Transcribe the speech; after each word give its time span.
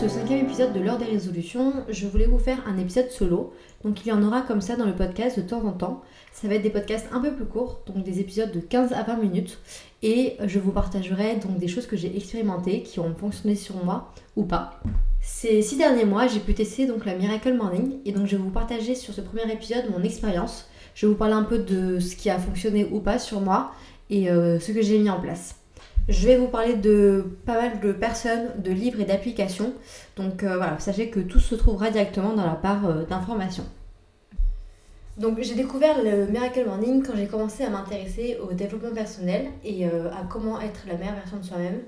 ce 0.00 0.08
cinquième 0.08 0.44
épisode 0.46 0.72
de 0.72 0.78
l'heure 0.78 0.98
des 0.98 1.06
résolutions, 1.06 1.72
je 1.88 2.06
voulais 2.06 2.26
vous 2.26 2.38
faire 2.38 2.58
un 2.68 2.78
épisode 2.78 3.10
solo. 3.10 3.52
Donc 3.82 4.06
il 4.06 4.10
y 4.10 4.12
en 4.12 4.22
aura 4.22 4.42
comme 4.42 4.60
ça 4.60 4.76
dans 4.76 4.84
le 4.84 4.94
podcast 4.94 5.36
de 5.36 5.42
temps 5.42 5.64
en 5.66 5.72
temps. 5.72 6.02
Ça 6.30 6.46
va 6.46 6.54
être 6.54 6.62
des 6.62 6.70
podcasts 6.70 7.08
un 7.10 7.18
peu 7.18 7.32
plus 7.32 7.46
courts, 7.46 7.80
donc 7.84 8.04
des 8.04 8.20
épisodes 8.20 8.52
de 8.52 8.60
15 8.60 8.92
à 8.92 9.02
20 9.02 9.16
minutes. 9.16 9.58
Et 10.04 10.36
je 10.46 10.60
vous 10.60 10.70
partagerai 10.70 11.36
donc 11.36 11.58
des 11.58 11.66
choses 11.66 11.88
que 11.88 11.96
j'ai 11.96 12.16
expérimentées, 12.16 12.82
qui 12.84 13.00
ont 13.00 13.12
fonctionné 13.12 13.56
sur 13.56 13.84
moi 13.84 14.12
ou 14.36 14.44
pas. 14.44 14.78
Ces 15.20 15.62
six 15.62 15.76
derniers 15.76 16.04
mois, 16.04 16.28
j'ai 16.28 16.38
pu 16.40 16.54
tester 16.54 16.86
donc 16.86 17.04
la 17.04 17.16
Miracle 17.16 17.54
Morning 17.54 17.94
et 18.04 18.12
donc 18.12 18.26
je 18.26 18.36
vais 18.36 18.42
vous 18.42 18.50
partager 18.50 18.94
sur 18.94 19.12
ce 19.12 19.20
premier 19.20 19.52
épisode 19.52 19.90
mon 19.90 20.04
expérience. 20.04 20.68
Je 20.94 21.06
vais 21.06 21.12
vous 21.12 21.18
parler 21.18 21.34
un 21.34 21.42
peu 21.42 21.58
de 21.58 21.98
ce 21.98 22.14
qui 22.14 22.30
a 22.30 22.38
fonctionné 22.38 22.88
ou 22.92 23.00
pas 23.00 23.18
sur 23.18 23.40
moi 23.40 23.72
et 24.10 24.30
euh, 24.30 24.60
ce 24.60 24.70
que 24.70 24.80
j'ai 24.80 24.98
mis 25.00 25.10
en 25.10 25.20
place. 25.20 25.57
Je 26.08 26.26
vais 26.26 26.36
vous 26.38 26.48
parler 26.48 26.74
de 26.74 27.36
pas 27.44 27.60
mal 27.60 27.80
de 27.80 27.92
personnes, 27.92 28.48
de 28.56 28.70
livres 28.70 28.98
et 29.00 29.04
d'applications. 29.04 29.74
Donc 30.16 30.42
euh, 30.42 30.56
voilà, 30.56 30.78
sachez 30.78 31.10
que 31.10 31.20
tout 31.20 31.38
se 31.38 31.54
trouvera 31.54 31.90
directement 31.90 32.32
dans 32.32 32.46
la 32.46 32.54
part 32.54 32.86
euh, 32.86 33.04
d'information. 33.04 33.64
Donc 35.18 35.38
j'ai 35.42 35.54
découvert 35.54 36.02
le 36.02 36.26
Miracle 36.26 36.64
Morning 36.64 37.02
quand 37.04 37.12
j'ai 37.14 37.26
commencé 37.26 37.62
à 37.62 37.68
m'intéresser 37.68 38.38
au 38.40 38.54
développement 38.54 38.94
personnel 38.94 39.48
et 39.64 39.86
euh, 39.86 40.10
à 40.12 40.24
comment 40.30 40.58
être 40.62 40.86
la 40.86 40.94
meilleure 40.94 41.16
version 41.16 41.36
de 41.36 41.44
soi-même. 41.44 41.80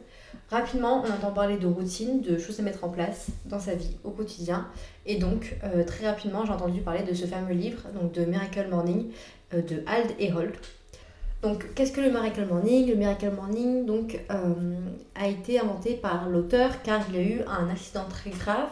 Rapidement, 0.51 1.03
on 1.03 1.11
entend 1.11 1.33
parler 1.33 1.57
de 1.57 1.67
routine, 1.67 2.21
de 2.21 2.37
choses 2.37 2.61
à 2.61 2.63
mettre 2.63 2.85
en 2.85 2.91
place 2.91 3.29
dans 3.47 3.61
sa 3.61 3.75
vie 3.75 3.97
au 4.05 4.11
quotidien. 4.11 4.67
Et 5.07 5.17
donc, 5.17 5.57
très 5.87 6.09
rapidement, 6.09 6.45
j'ai 6.45 6.53
entendu 6.53 6.81
parler 6.81 7.03
de 7.05 7.15
ce 7.15 7.25
fameux 7.25 7.55
livre, 7.55 7.83
donc 8.01 8.13
de 8.13 8.25
Miracle 8.25 8.67
Morning, 8.69 9.11
de 9.53 9.83
Hald 9.87 10.13
Herold. 10.19 10.55
Donc, 11.43 11.73
qu'est-ce 11.75 11.93
que 11.93 12.03
le 12.03 12.11
Miracle 12.11 12.45
Morning? 12.45 12.87
Le 12.87 12.97
Miracle 12.97 13.31
Morning 13.31 13.87
donc, 13.87 14.21
euh, 14.31 14.75
a 15.15 15.27
été 15.27 15.59
inventé 15.59 15.95
par 15.95 16.29
l'auteur 16.29 16.83
car 16.83 17.01
il 17.11 17.17
a 17.17 17.23
eu 17.23 17.41
un 17.49 17.71
accident 17.71 18.05
très 18.11 18.29
grave 18.29 18.69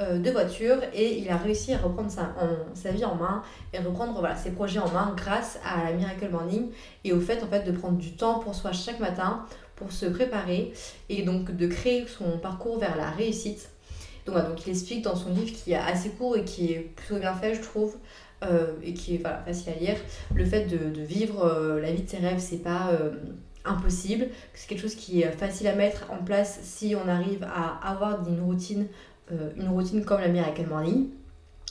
euh, 0.00 0.18
de 0.18 0.28
voiture 0.32 0.78
et 0.92 1.18
il 1.18 1.30
a 1.30 1.36
réussi 1.36 1.72
à 1.72 1.78
reprendre 1.78 2.10
sa, 2.10 2.90
vie 2.90 3.04
en 3.04 3.14
main 3.14 3.44
et 3.72 3.78
reprendre 3.78 4.28
ses 4.36 4.50
projets 4.50 4.80
en 4.80 4.90
main 4.90 5.14
grâce 5.16 5.60
à 5.64 5.84
la 5.84 5.92
Miracle 5.92 6.28
Morning 6.30 6.70
et 7.04 7.12
au 7.12 7.20
fait, 7.20 7.44
en 7.44 7.46
fait 7.46 7.62
de 7.62 7.70
prendre 7.70 7.96
du 7.96 8.16
temps 8.16 8.40
pour 8.40 8.56
soi 8.56 8.72
chaque 8.72 8.98
matin 8.98 9.44
pour 9.76 9.92
se 9.92 10.06
préparer 10.06 10.72
et 11.08 11.22
donc 11.22 11.54
de 11.56 11.66
créer 11.68 12.06
son 12.08 12.38
parcours 12.38 12.80
vers 12.80 12.96
la 12.96 13.10
réussite. 13.10 13.70
Donc, 14.26 14.34
voilà, 14.34 14.48
donc 14.48 14.66
il 14.66 14.70
explique 14.70 15.02
dans 15.02 15.14
son 15.14 15.30
livre 15.30 15.52
qui 15.56 15.72
est 15.72 15.76
assez 15.76 16.10
court 16.10 16.36
et 16.36 16.44
qui 16.44 16.72
est 16.72 16.80
plutôt 16.80 17.20
bien 17.20 17.34
fait, 17.34 17.54
je 17.54 17.62
trouve, 17.62 17.96
euh, 18.42 18.72
et 18.82 18.94
qui 18.94 19.16
est 19.16 19.18
voilà, 19.18 19.42
facile 19.44 19.74
à 19.76 19.78
lire. 19.78 19.96
Le 20.34 20.46
fait 20.46 20.64
de, 20.64 20.78
de 20.90 21.02
vivre 21.02 21.44
euh, 21.44 21.78
la 21.78 21.92
vie 21.92 22.02
de 22.02 22.08
ses 22.08 22.16
rêves, 22.16 22.38
c'est 22.38 22.62
pas 22.62 22.90
euh, 22.92 23.10
impossible. 23.66 24.28
C'est 24.54 24.66
quelque 24.66 24.80
chose 24.80 24.94
qui 24.94 25.20
est 25.20 25.30
facile 25.30 25.66
à 25.68 25.74
mettre 25.74 26.10
en 26.10 26.24
place 26.24 26.58
si 26.62 26.96
on 26.96 27.06
arrive 27.06 27.44
à 27.44 27.78
avoir 27.86 28.26
une 28.26 28.40
routine, 28.40 28.86
une 29.56 29.68
routine 29.68 30.04
comme 30.04 30.20
la 30.20 30.28
Miracle 30.28 30.66
Morning. 30.66 31.10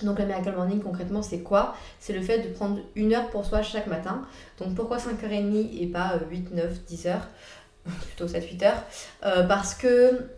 Donc 0.03 0.20
la 0.20 0.25
Miracle 0.25 0.53
Morning 0.56 0.80
concrètement 0.80 1.23
c'est 1.23 1.40
quoi? 1.40 1.75
C'est 2.00 2.14
le 2.14 2.22
fait 2.22 2.40
de 2.40 2.53
prendre 2.53 2.80
une 2.95 3.14
heure 3.14 3.30
pour 3.31 3.45
soi 3.45 3.64
chaque 3.64 3.88
matin. 3.88 4.22
Donc 4.59 4.75
pourquoi 4.75 4.97
5h30 4.97 5.81
et 5.81 5.88
pas 5.88 6.20
8, 6.30 6.53
9, 6.53 6.86
10 6.86 7.08
heures? 7.08 7.28
Plutôt 8.08 8.28
7, 8.28 8.47
8 8.47 8.64
heures. 8.64 9.47
parce 9.47 9.73
que 9.73 10.30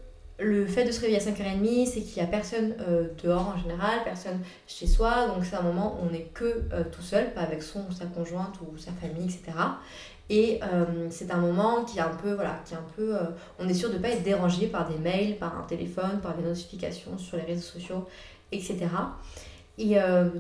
le 0.41 0.65
fait 0.65 0.83
de 0.85 0.91
se 0.91 0.99
réveiller 0.99 1.19
à 1.19 1.23
5h30, 1.23 1.85
c'est 1.85 2.01
qu'il 2.01 2.21
n'y 2.21 2.27
a 2.27 2.31
personne 2.31 2.73
euh, 2.81 3.07
dehors 3.23 3.53
en 3.55 3.59
général, 3.59 3.99
personne 4.03 4.39
chez 4.67 4.87
soi, 4.87 5.27
donc 5.27 5.45
c'est 5.45 5.55
un 5.55 5.61
moment 5.61 5.97
où 5.99 6.07
on 6.07 6.11
n'est 6.11 6.29
que 6.33 6.63
euh, 6.73 6.83
tout 6.91 7.01
seul, 7.01 7.33
pas 7.33 7.41
avec 7.41 7.61
son 7.61 7.81
ou 7.87 7.91
sa 7.91 8.05
conjointe 8.05 8.55
ou 8.61 8.77
sa 8.77 8.91
famille, 8.91 9.25
etc. 9.25 9.57
Et 10.29 10.59
euh, 10.63 11.07
c'est 11.11 11.31
un 11.31 11.37
moment 11.37 11.83
qui 11.83 11.99
est 11.99 12.01
un 12.01 12.15
peu, 12.23 12.33
voilà, 12.33 12.59
qui 12.65 12.73
est 12.73 12.77
un 12.77 12.85
peu, 12.95 13.15
on 13.59 13.67
est 13.67 13.73
sûr 13.73 13.89
de 13.89 13.95
ne 13.95 13.99
pas 13.99 14.09
être 14.09 14.23
dérangé 14.23 14.67
par 14.67 14.89
des 14.89 14.97
mails, 14.97 15.37
par 15.37 15.57
un 15.57 15.63
téléphone, 15.63 16.19
par 16.23 16.35
des 16.35 16.43
notifications 16.43 17.17
sur 17.17 17.37
les 17.37 17.43
réseaux 17.43 17.61
sociaux, 17.61 18.07
etc. 18.51 18.87
Et 19.77 19.95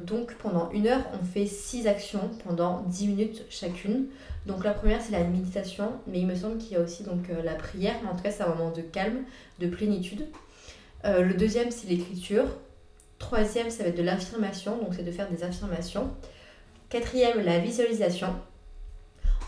donc 0.05 0.35
pendant 0.35 0.69
une 0.71 0.87
heure, 0.87 1.03
on 1.19 1.25
fait 1.25 1.45
six 1.45 1.87
actions 1.87 2.29
pendant 2.45 2.83
10 2.87 3.07
minutes 3.07 3.45
chacune. 3.49 4.05
Donc 4.45 4.63
la 4.63 4.73
première 4.73 5.01
c'est 5.01 5.11
la 5.11 5.23
méditation, 5.23 5.91
mais 6.07 6.19
il 6.19 6.27
me 6.27 6.35
semble 6.35 6.57
qu'il 6.57 6.73
y 6.73 6.75
a 6.75 6.81
aussi 6.81 7.03
donc 7.03 7.29
euh, 7.29 7.43
la 7.43 7.53
prière, 7.53 7.95
mais 8.03 8.09
en 8.09 8.15
tout 8.15 8.23
cas 8.23 8.31
c'est 8.31 8.43
un 8.43 8.49
moment 8.49 8.71
de 8.71 8.81
calme, 8.81 9.23
de 9.59 9.67
plénitude. 9.67 10.27
Euh, 11.05 11.21
le 11.21 11.33
deuxième 11.35 11.69
c'est 11.69 11.87
l'écriture. 11.87 12.45
Troisième 13.19 13.69
ça 13.69 13.83
va 13.83 13.89
être 13.89 13.97
de 13.97 14.03
l'affirmation, 14.03 14.77
donc 14.77 14.95
c'est 14.95 15.03
de 15.03 15.11
faire 15.11 15.29
des 15.29 15.43
affirmations. 15.43 16.09
Quatrième 16.89 17.39
la 17.41 17.59
visualisation. 17.59 18.35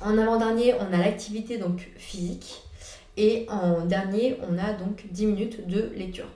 En 0.02 0.18
avant-dernier 0.18 0.76
on 0.76 0.94
a 0.94 0.98
l'activité 0.98 1.58
donc 1.58 1.90
physique. 1.98 2.62
Et 3.18 3.48
en 3.50 3.86
dernier 3.86 4.38
on 4.48 4.58
a 4.60 4.74
donc 4.74 5.06
10 5.10 5.26
minutes 5.26 5.68
de 5.68 5.92
lecture. 5.96 6.28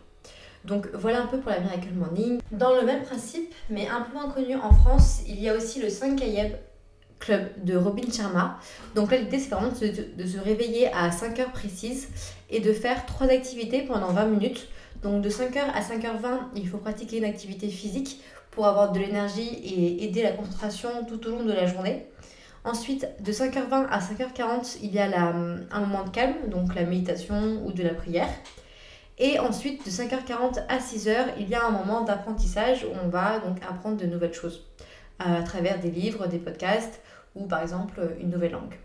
Donc 0.65 0.89
voilà 0.93 1.21
un 1.21 1.27
peu 1.27 1.39
pour 1.39 1.51
la 1.51 1.59
Miracle 1.59 1.93
Morning. 1.93 2.39
Dans 2.51 2.75
le 2.75 2.81
même 2.81 3.03
principe, 3.03 3.53
mais 3.69 3.87
un 3.87 4.01
peu 4.01 4.13
moins 4.13 4.29
connu 4.29 4.55
en 4.55 4.73
France, 4.73 5.21
il 5.27 5.39
y 5.39 5.47
a 5.47 5.55
aussi 5.55 5.79
le 5.79 5.89
5 5.89 6.17
Kayeb 6.17 6.53
Club 7.19 7.49
de 7.63 7.75
Robin 7.75 8.09
Sharma. 8.11 8.59
Donc 8.95 9.11
là, 9.11 9.17
l'idée, 9.17 9.39
c'est 9.39 9.49
vraiment 9.49 9.69
de, 9.71 10.25
se 10.25 10.37
réveiller 10.37 10.91
à 10.93 11.11
5 11.11 11.39
heures 11.39 11.51
précises 11.51 12.09
et 12.49 12.59
de 12.59 12.71
faire 12.73 13.05
trois 13.05 13.27
activités 13.27 13.81
pendant 13.81 14.11
20 14.11 14.25
minutes. 14.25 14.67
Donc 15.03 15.21
de 15.21 15.29
5h 15.29 15.59
à 15.59 15.81
5h20, 15.81 16.39
il 16.55 16.67
faut 16.67 16.77
pratiquer 16.77 17.17
une 17.17 17.25
activité 17.25 17.69
physique 17.69 18.21
pour 18.51 18.65
avoir 18.67 18.91
de 18.91 18.99
l'énergie 18.99 19.47
et 19.47 20.03
aider 20.05 20.23
la 20.23 20.31
concentration 20.31 20.89
tout 21.07 21.25
au 21.27 21.31
long 21.31 21.43
de 21.43 21.53
la 21.53 21.67
journée. 21.67 22.07
Ensuite, 22.63 23.07
de 23.21 23.31
5h20 23.31 23.87
à 23.89 23.99
5h40, 23.99 24.79
il 24.81 24.91
y 24.91 24.99
a 24.99 25.05
un 25.15 25.79
moment 25.79 26.03
de 26.03 26.09
calme, 26.09 26.49
donc 26.49 26.75
la 26.75 26.83
méditation 26.83 27.61
ou 27.65 27.71
de 27.71 27.83
la 27.83 27.93
prière. 27.93 28.29
Et 29.19 29.39
ensuite, 29.39 29.85
de 29.85 29.89
5h40 29.89 30.63
à 30.67 30.77
6h, 30.77 31.33
il 31.39 31.49
y 31.49 31.55
a 31.55 31.65
un 31.65 31.71
moment 31.71 32.01
d'apprentissage 32.01 32.83
où 32.83 32.93
on 33.03 33.09
va 33.09 33.39
donc 33.39 33.57
apprendre 33.67 33.97
de 33.97 34.05
nouvelles 34.05 34.33
choses 34.33 34.67
à 35.19 35.41
travers 35.43 35.79
des 35.79 35.91
livres, 35.91 36.27
des 36.27 36.39
podcasts 36.39 37.01
ou 37.35 37.45
par 37.45 37.61
exemple 37.61 38.01
une 38.19 38.29
nouvelle 38.29 38.51
langue. 38.51 38.75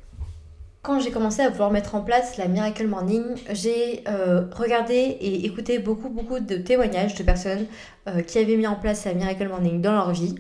Quand 0.83 0.99
j'ai 0.99 1.13
commencé 1.13 1.43
à 1.43 1.49
vouloir 1.49 1.71
mettre 1.71 1.95
en 1.95 2.01
place 2.01 2.37
la 2.39 2.49
Miracle 2.49 2.89
Morning, 2.89 3.23
j'ai 3.53 4.03
euh, 4.09 4.47
regardé 4.53 4.95
et 4.95 5.47
écouté 5.47 5.79
beaucoup 5.79 6.09
beaucoup 6.09 6.41
de 6.41 6.57
témoignages 6.57 7.15
de 7.15 7.23
personnes 7.23 7.67
euh, 8.09 8.23
qui 8.23 8.41
avaient 8.41 8.57
mis 8.57 8.67
en 8.67 8.75
place 8.75 9.05
la 9.05 9.15
Miracle 9.15 9.47
Morning 9.47 9.81
dans 9.81 9.93
leur 9.93 10.11
vie 10.11 10.35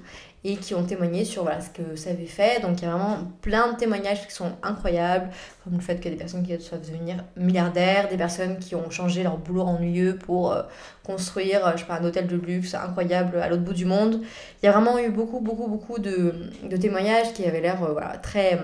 et 0.44 0.56
qui 0.56 0.74
ont 0.74 0.82
témoigné 0.82 1.24
sur 1.24 1.44
voilà, 1.44 1.60
ce 1.60 1.70
que 1.70 1.94
ça 1.94 2.10
avait 2.10 2.26
fait. 2.26 2.60
Donc 2.60 2.80
il 2.80 2.84
y 2.84 2.88
a 2.88 2.90
vraiment 2.90 3.18
plein 3.40 3.72
de 3.72 3.76
témoignages 3.76 4.26
qui 4.26 4.34
sont 4.34 4.52
incroyables, 4.62 5.30
comme 5.62 5.74
le 5.74 5.80
fait 5.80 5.96
que 6.00 6.08
des 6.08 6.16
personnes 6.16 6.42
qui 6.42 6.56
doivent 6.56 6.80
devenir 6.80 7.24
milliardaires, 7.36 8.08
des 8.08 8.16
personnes 8.16 8.58
qui 8.58 8.74
ont 8.74 8.90
changé 8.90 9.22
leur 9.22 9.38
boulot 9.38 9.62
ennuyeux 9.62 10.16
pour 10.16 10.52
euh, 10.52 10.62
construire 11.04 11.72
je 11.74 11.80
sais 11.80 11.86
pas, 11.86 11.98
un 12.00 12.04
hôtel 12.04 12.26
de 12.26 12.36
luxe 12.36 12.74
incroyable 12.74 13.38
à 13.38 13.48
l'autre 13.48 13.62
bout 13.62 13.74
du 13.74 13.84
monde. 13.84 14.20
Il 14.62 14.66
y 14.66 14.68
a 14.68 14.72
vraiment 14.72 14.98
eu 14.98 15.10
beaucoup, 15.10 15.40
beaucoup, 15.40 15.68
beaucoup 15.68 15.98
de, 15.98 16.34
de 16.64 16.76
témoignages 16.76 17.32
qui 17.34 17.44
avaient 17.44 17.60
l'air 17.60 17.82
euh, 17.84 18.00
très 18.22 18.58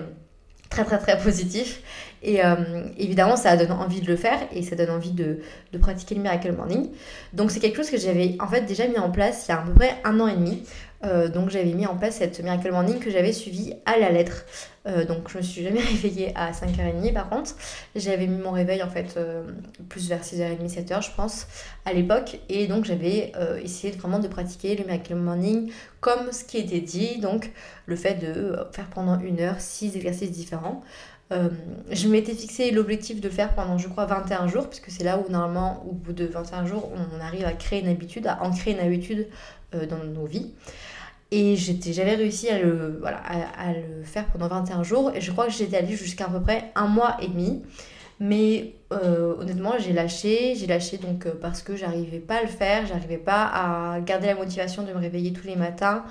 très 0.69 0.85
très 0.85 0.99
très 0.99 1.17
positifs 1.17 1.81
et 2.21 2.43
euh, 2.43 2.83
évidemment, 2.97 3.35
ça 3.35 3.55
donne 3.55 3.71
envie 3.71 4.01
de 4.01 4.07
le 4.07 4.17
faire 4.17 4.39
et 4.51 4.61
ça 4.61 4.75
donne 4.75 4.89
envie 4.89 5.11
de, 5.11 5.39
de 5.71 5.77
pratiquer 5.77 6.15
le 6.15 6.21
Miracle 6.21 6.51
Morning. 6.51 6.89
Donc 7.33 7.51
c'est 7.51 7.59
quelque 7.59 7.77
chose 7.77 7.89
que 7.89 7.97
j'avais 7.97 8.35
en 8.39 8.47
fait 8.47 8.61
déjà 8.61 8.87
mis 8.87 8.97
en 8.97 9.09
place 9.09 9.45
il 9.47 9.51
y 9.51 9.53
a 9.53 9.59
à 9.59 9.63
peu 9.63 9.73
près 9.73 9.95
un 10.03 10.19
an 10.19 10.27
et 10.27 10.35
demi. 10.35 10.63
Euh, 11.05 11.29
donc 11.29 11.49
j'avais 11.49 11.73
mis 11.73 11.85
en 11.85 11.95
place 11.95 12.15
cette 12.15 12.41
Miracle 12.41 12.71
Morning 12.71 12.99
que 12.99 13.09
j'avais 13.09 13.31
suivie 13.31 13.73
à 13.85 13.97
la 13.97 14.09
lettre. 14.09 14.45
Euh, 14.85 15.05
donc 15.05 15.29
je 15.29 15.37
me 15.37 15.43
suis 15.43 15.63
jamais 15.63 15.79
réveillée 15.79 16.33
à 16.35 16.51
5h30 16.51 17.13
par 17.13 17.29
contre. 17.29 17.55
J'avais 17.95 18.27
mis 18.27 18.41
mon 18.41 18.51
réveil 18.51 18.83
en 18.83 18.89
fait 18.89 19.15
euh, 19.17 19.43
plus 19.87 20.09
vers 20.09 20.21
6h30, 20.21 20.67
7h 20.67 21.03
je 21.03 21.11
pense 21.15 21.47
à 21.85 21.93
l'époque. 21.93 22.39
Et 22.49 22.67
donc 22.67 22.85
j'avais 22.85 23.31
essayé 23.63 23.93
vraiment 23.93 24.19
de 24.19 24.27
pratiquer 24.27 24.75
le 24.75 24.83
Miracle 24.83 25.15
Morning 25.15 25.71
comme 26.01 26.31
ce 26.31 26.43
qui 26.43 26.57
était 26.57 26.81
dit. 26.81 27.19
Donc 27.19 27.51
le 27.85 27.95
fait 27.95 28.15
de 28.15 28.55
faire 28.73 28.87
pendant 28.87 29.19
une 29.19 29.39
heure 29.39 29.59
6 29.59 29.95
exercices 29.95 30.31
différents. 30.31 30.81
je 31.31 32.07
m'étais 32.07 32.33
fixé 32.33 32.71
l'objectif 32.71 33.21
de 33.21 33.29
faire 33.29 33.53
pendant, 33.55 33.77
je 33.77 33.87
crois, 33.87 34.05
21 34.05 34.47
jours, 34.47 34.67
puisque 34.67 34.89
c'est 34.89 35.03
là 35.03 35.19
où, 35.19 35.31
normalement, 35.31 35.83
au 35.87 35.93
bout 35.93 36.13
de 36.13 36.25
21 36.25 36.65
jours, 36.65 36.91
on 36.93 37.19
arrive 37.21 37.45
à 37.45 37.53
créer 37.53 37.81
une 37.81 37.87
habitude, 37.87 38.27
à 38.27 38.41
ancrer 38.43 38.71
une 38.71 38.79
habitude 38.79 39.27
dans 39.71 40.03
nos 40.03 40.25
vies. 40.25 40.51
Et 41.31 41.55
j'avais 41.55 42.15
réussi 42.15 42.49
à 42.49 42.59
le, 42.59 42.97
voilà, 42.99 43.17
à, 43.17 43.73
le 43.73 44.03
faire 44.03 44.25
pendant 44.27 44.47
21 44.47 44.81
jours. 44.81 45.11
Et 45.13 45.21
je 45.21 45.31
crois 45.31 45.45
que 45.45 45.53
j'étais 45.53 45.77
allée 45.77 45.95
jusqu'à 45.95 46.25
à 46.25 46.29
peu 46.29 46.41
près 46.41 46.71
un 46.75 46.87
mois 46.87 47.17
et 47.21 47.27
demi. 47.27 47.61
Mais 48.19 48.73
euh, 48.91 49.35
honnêtement, 49.37 49.73
j'ai 49.77 49.93
lâché. 49.93 50.55
J'ai 50.55 50.65
lâché 50.65 50.97
donc 50.97 51.27
euh, 51.27 51.33
parce 51.39 51.61
que 51.61 51.75
j'arrivais 51.75 52.19
pas 52.19 52.37
à 52.37 52.41
le 52.41 52.47
faire. 52.47 52.87
J'arrivais 52.87 53.17
pas 53.17 53.45
à 53.45 54.01
garder 54.01 54.27
la 54.27 54.35
motivation 54.35 54.83
de 54.83 54.91
me 54.91 54.97
réveiller 54.97 55.31
tous 55.31 55.45
les 55.45 55.55
matins 55.55 56.03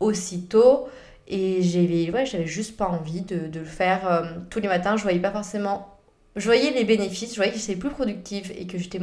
aussitôt. 0.00 0.88
Et 1.26 1.62
j'avais 1.62 2.10
ouais, 2.10 2.46
juste 2.46 2.76
pas 2.76 2.88
envie 2.88 3.22
de, 3.22 3.50
le 3.58 3.64
faire 3.64 4.06
euh, 4.06 4.22
tous 4.50 4.60
les 4.60 4.68
matins. 4.68 4.98
Je 4.98 5.02
voyais 5.02 5.18
pas 5.18 5.32
forcément. 5.32 5.94
Je 6.36 6.44
voyais 6.44 6.70
les 6.70 6.84
bénéfices, 6.84 7.30
je 7.30 7.36
voyais 7.36 7.52
que 7.52 7.58
j'étais 7.58 7.74
plus 7.74 7.90
productive 7.90 8.52
et 8.56 8.66
que 8.66 8.76
j'étais. 8.76 9.00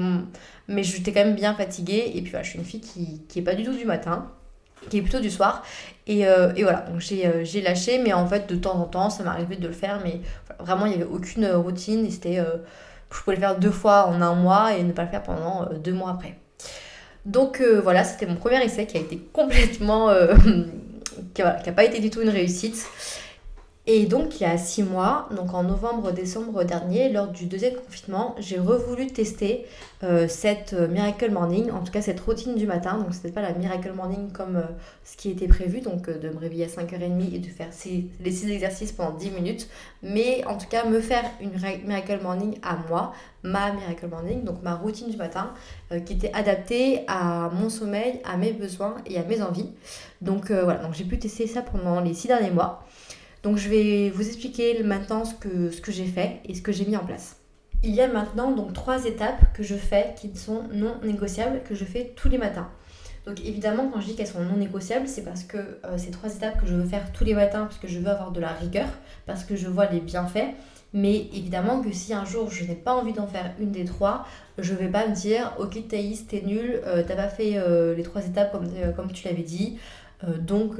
Mais 0.68 0.84
j'étais 0.84 1.12
quand 1.12 1.26
même 1.26 1.36
bien 1.36 1.56
fatiguée. 1.56 2.12
Et 2.14 2.22
puis 2.22 2.30
voilà, 2.30 2.44
je 2.44 2.52
suis 2.52 2.60
une 2.60 2.66
fille 2.66 2.82
qui, 2.82 3.24
qui 3.28 3.42
pas 3.42 3.56
du 3.56 3.64
tout 3.64 3.74
du 3.74 3.86
matin 3.86 4.32
qui 4.90 4.98
est 4.98 5.02
plutôt 5.02 5.20
du 5.20 5.30
soir. 5.30 5.64
Et, 6.08 6.28
euh, 6.28 6.54
et 6.56 6.64
voilà, 6.64 6.82
donc 6.82 7.02
euh, 7.12 7.44
j'ai 7.44 7.62
lâché, 7.62 7.98
mais 7.98 8.14
en 8.14 8.28
fait, 8.28 8.48
de 8.48 8.56
temps 8.56 8.76
en 8.76 8.86
temps, 8.86 9.10
ça 9.10 9.24
m'arrivait 9.24 9.56
de 9.56 9.68
le 9.68 9.74
faire, 9.74 10.00
mais 10.04 10.22
vraiment, 10.60 10.86
il 10.86 10.90
n'y 10.90 11.02
avait 11.02 11.12
aucune 11.12 11.48
routine. 11.48 12.06
Et 12.06 12.12
c'était, 12.12 12.40
euh, 12.40 12.58
je 13.12 13.22
pouvais 13.22 13.36
le 13.36 13.42
faire 13.42 13.58
deux 13.58 13.72
fois 13.72 14.08
en 14.08 14.22
un 14.22 14.36
mois 14.36 14.74
et 14.74 14.84
ne 14.84 14.92
pas 14.92 15.04
le 15.04 15.10
faire 15.10 15.24
pendant 15.24 15.68
deux 15.74 15.94
mois 15.94 16.12
après. 16.12 16.38
Donc 17.26 17.62
voilà, 17.82 18.04
c'était 18.04 18.28
mon 18.28 18.36
premier 18.36 18.64
essai 18.64 18.86
qui 18.86 18.98
a 18.98 19.02
été 19.02 19.18
complètement... 19.34 20.10
qui 21.34 21.42
n'a 21.42 21.54
pas 21.54 21.86
été 21.86 22.00
du 22.00 22.10
tout 22.10 22.22
une 22.22 22.30
réussite. 22.30 22.86
Et 23.88 24.08
donc, 24.08 24.40
il 24.40 24.44
y 24.44 24.46
a 24.48 24.58
six 24.58 24.82
mois, 24.82 25.30
donc 25.30 25.54
en 25.54 25.62
novembre-décembre 25.62 26.64
dernier, 26.64 27.10
lors 27.10 27.28
du 27.28 27.46
deuxième 27.46 27.76
confinement, 27.76 28.34
j'ai 28.40 28.58
revoulu 28.58 29.06
tester 29.06 29.68
euh, 30.04 30.28
cette 30.28 30.74
euh, 30.74 30.88
Miracle 30.88 31.30
Morning, 31.30 31.70
en 31.70 31.84
tout 31.84 31.92
cas 31.92 32.02
cette 32.02 32.20
routine 32.20 32.56
du 32.56 32.66
matin. 32.66 32.98
Donc, 32.98 33.14
c'était 33.14 33.32
pas 33.32 33.44
la 33.44 33.54
Miracle 33.54 33.92
Morning 33.94 34.32
comme 34.32 34.56
euh, 34.56 34.64
ce 35.04 35.16
qui 35.16 35.30
était 35.30 35.48
prévu, 35.48 35.82
donc 35.82 36.10
de 36.10 36.30
me 36.30 36.40
réveiller 36.40 36.66
à 36.66 36.68
5h30 36.68 37.36
et 37.36 37.38
de 37.38 37.46
faire 37.46 37.68
les 38.22 38.32
six 38.32 38.50
exercices 38.50 38.92
pendant 38.92 39.16
10 39.16 39.30
minutes, 39.30 39.70
mais 40.02 40.44
en 40.46 40.58
tout 40.58 40.68
cas, 40.68 40.86
me 40.86 41.00
faire 41.00 41.24
une 41.40 41.52
Miracle 41.52 42.22
Morning 42.24 42.58
à 42.64 42.78
moi, 42.90 43.14
ma 43.44 43.72
Miracle 43.72 44.08
Morning, 44.08 44.44
donc 44.44 44.64
ma 44.64 44.74
routine 44.74 45.12
du 45.12 45.18
matin, 45.18 45.52
qui 46.08 46.14
était 46.14 46.32
adaptée 46.34 47.04
à 47.08 47.52
mon 47.54 47.70
sommeil, 47.70 48.20
à 48.26 48.36
mes 48.36 48.52
besoins 48.52 48.96
et 49.06 49.20
à 49.20 49.24
mes 49.24 49.44
envies. 49.44 49.70
Donc, 50.22 50.50
voilà, 50.50 50.80
donc 50.80 50.96
j'ai 50.96 51.06
pu 51.06 51.20
tester 51.20 51.46
ça 51.46 51.62
pendant 51.62 52.00
les 52.02 52.16
six 52.16 52.28
derniers 52.28 52.50
mois. 52.50 52.84
Donc 53.46 53.58
je 53.58 53.70
vais 53.70 54.10
vous 54.10 54.28
expliquer 54.28 54.82
maintenant 54.82 55.24
ce 55.24 55.36
que, 55.36 55.92
j'ai 55.92 56.08
fait 56.08 56.40
et 56.46 56.56
ce 56.56 56.64
que 56.64 56.72
j'ai 56.72 56.84
mis 56.84 56.98
en 56.98 57.06
place. 57.06 57.38
Il 57.84 57.94
y 57.94 58.02
a 58.02 58.08
maintenant 58.08 58.54
donc 58.54 58.74
trois 58.74 59.06
étapes 59.06 59.54
que 59.54 59.62
je 59.62 59.76
fais 59.76 60.16
qui 60.20 60.36
sont 60.36 60.64
non 60.74 60.96
négociables, 61.04 61.62
que 61.62 61.76
je 61.76 61.86
fais 61.86 62.14
tous 62.16 62.28
les 62.28 62.40
matins. 62.40 62.68
Donc 63.28 63.40
évidemment 63.46 63.92
quand 63.94 64.02
je 64.02 64.08
dis 64.08 64.16
qu'elles 64.16 64.26
sont 64.26 64.44
non 64.44 64.58
négociables, 64.58 65.08
c'est 65.08 65.22
parce 65.24 65.44
que 65.44 65.58
euh, 65.58 65.96
ces 65.98 66.10
trois 66.10 66.36
étapes 66.36 66.60
que 66.60 66.66
je 66.66 66.74
veux 66.74 66.88
faire 66.88 67.12
tous 67.12 67.24
les 67.24 67.36
matins 67.36 67.66
parce 67.66 67.78
que 67.78 67.88
je 67.88 68.00
veux 68.00 68.08
avoir 68.08 68.32
de 68.32 68.40
la 68.40 68.48
rigueur, 68.48 68.88
parce 69.28 69.44
que 69.44 69.56
je 69.56 69.68
vois 69.68 69.86
les 69.92 70.00
bienfaits. 70.00 70.56
Mais 70.94 71.28
évidemment 71.32 71.84
que 71.84 71.92
si 71.92 72.16
un 72.16 72.26
jour 72.26 72.50
je 72.50 72.64
n'ai 72.64 72.74
pas 72.74 72.96
envie 72.96 73.14
d'en 73.14 73.28
faire 73.28 73.54
une 73.60 73.70
des 73.70 73.86
trois, 73.86 74.26
je 74.58 74.74
vais 74.74 74.88
pas 74.88 75.08
me 75.08 75.14
dire 75.14 75.54
ok 75.60 75.88
Thaïs 75.88 76.26
t'es 76.26 76.42
nul, 76.42 76.82
euh, 76.84 77.04
t'as 77.08 77.16
pas 77.16 77.30
fait 77.30 77.58
euh, 77.58 77.94
les 77.94 78.02
trois 78.02 78.26
étapes 78.26 78.52
comme, 78.52 78.68
comme 78.96 79.12
tu 79.12 79.28
l'avais 79.28 79.44
dit, 79.44 79.78
donc 80.40 80.78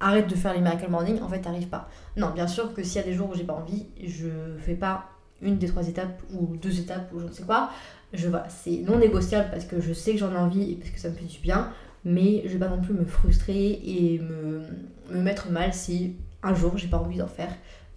arrête 0.00 0.28
de 0.28 0.34
faire 0.34 0.52
les 0.54 0.60
miracle 0.60 0.88
morning, 0.90 1.20
en 1.22 1.28
fait, 1.28 1.40
t'arrives 1.40 1.68
pas. 1.68 1.88
Non, 2.16 2.30
bien 2.30 2.46
sûr 2.46 2.74
que 2.74 2.82
s'il 2.82 3.00
y 3.00 3.04
a 3.04 3.06
des 3.06 3.14
jours 3.14 3.30
où 3.30 3.34
j'ai 3.34 3.44
pas 3.44 3.54
envie, 3.54 3.86
je 4.02 4.28
fais 4.58 4.74
pas 4.74 5.06
une 5.42 5.58
des 5.58 5.66
trois 5.66 5.86
étapes 5.88 6.22
ou 6.32 6.56
deux 6.56 6.80
étapes 6.80 7.10
ou 7.12 7.20
je 7.20 7.26
ne 7.26 7.32
sais 7.32 7.42
quoi. 7.42 7.70
Je 8.12 8.28
vois, 8.28 8.44
c'est 8.48 8.78
non 8.86 8.98
négociable 8.98 9.48
parce 9.50 9.64
que 9.64 9.80
je 9.80 9.92
sais 9.92 10.12
que 10.12 10.18
j'en 10.18 10.32
ai 10.32 10.36
envie 10.36 10.72
et 10.72 10.74
parce 10.76 10.90
que 10.90 11.00
ça 11.00 11.08
me 11.08 11.14
fait 11.14 11.24
du 11.24 11.38
bien, 11.38 11.70
mais 12.04 12.42
je 12.44 12.52
vais 12.52 12.58
pas 12.58 12.68
non 12.68 12.80
plus 12.80 12.94
me 12.94 13.04
frustrer 13.04 13.80
et 13.84 14.20
me, 14.20 14.62
me 15.10 15.20
mettre 15.20 15.50
mal 15.50 15.74
si 15.74 16.16
un 16.42 16.54
jour 16.54 16.76
j'ai 16.78 16.88
pas 16.88 16.98
envie 16.98 17.18
d'en 17.18 17.26
faire 17.26 17.52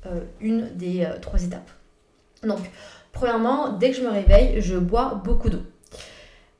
euh, 0.05 0.21
une 0.41 0.69
des 0.75 1.03
euh, 1.03 1.19
trois 1.19 1.43
étapes. 1.43 1.69
Donc, 2.43 2.59
premièrement, 3.11 3.73
dès 3.73 3.91
que 3.91 3.97
je 3.97 4.01
me 4.01 4.09
réveille, 4.09 4.61
je 4.61 4.75
bois 4.75 5.21
beaucoup 5.23 5.49
d'eau. 5.49 5.63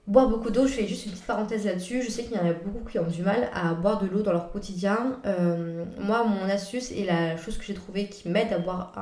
Boire 0.07 0.29
beaucoup 0.29 0.51
d'eau, 0.51 0.65
je 0.65 0.71
fais 0.71 0.87
juste 0.87 1.05
une 1.05 1.11
petite 1.11 1.25
parenthèse 1.25 1.65
là-dessus. 1.65 2.01
Je 2.01 2.09
sais 2.09 2.23
qu'il 2.23 2.37
y 2.37 2.39
en 2.39 2.45
a 2.47 2.53
beaucoup 2.53 2.89
qui 2.89 2.97
ont 2.97 3.05
du 3.05 3.23
mal 3.23 3.49
à 3.53 3.73
boire 3.73 4.01
de 4.01 4.07
l'eau 4.07 4.21
dans 4.21 4.31
leur 4.31 4.53
quotidien. 4.53 5.19
Euh, 5.25 5.83
moi, 5.99 6.23
mon 6.23 6.47
astuce 6.49 6.93
et 6.93 7.03
la 7.03 7.35
chose 7.35 7.57
que 7.57 7.65
j'ai 7.65 7.73
trouvé 7.73 8.07
qui 8.07 8.29
m'aide 8.29 8.53
à 8.53 8.57
boire 8.57 8.93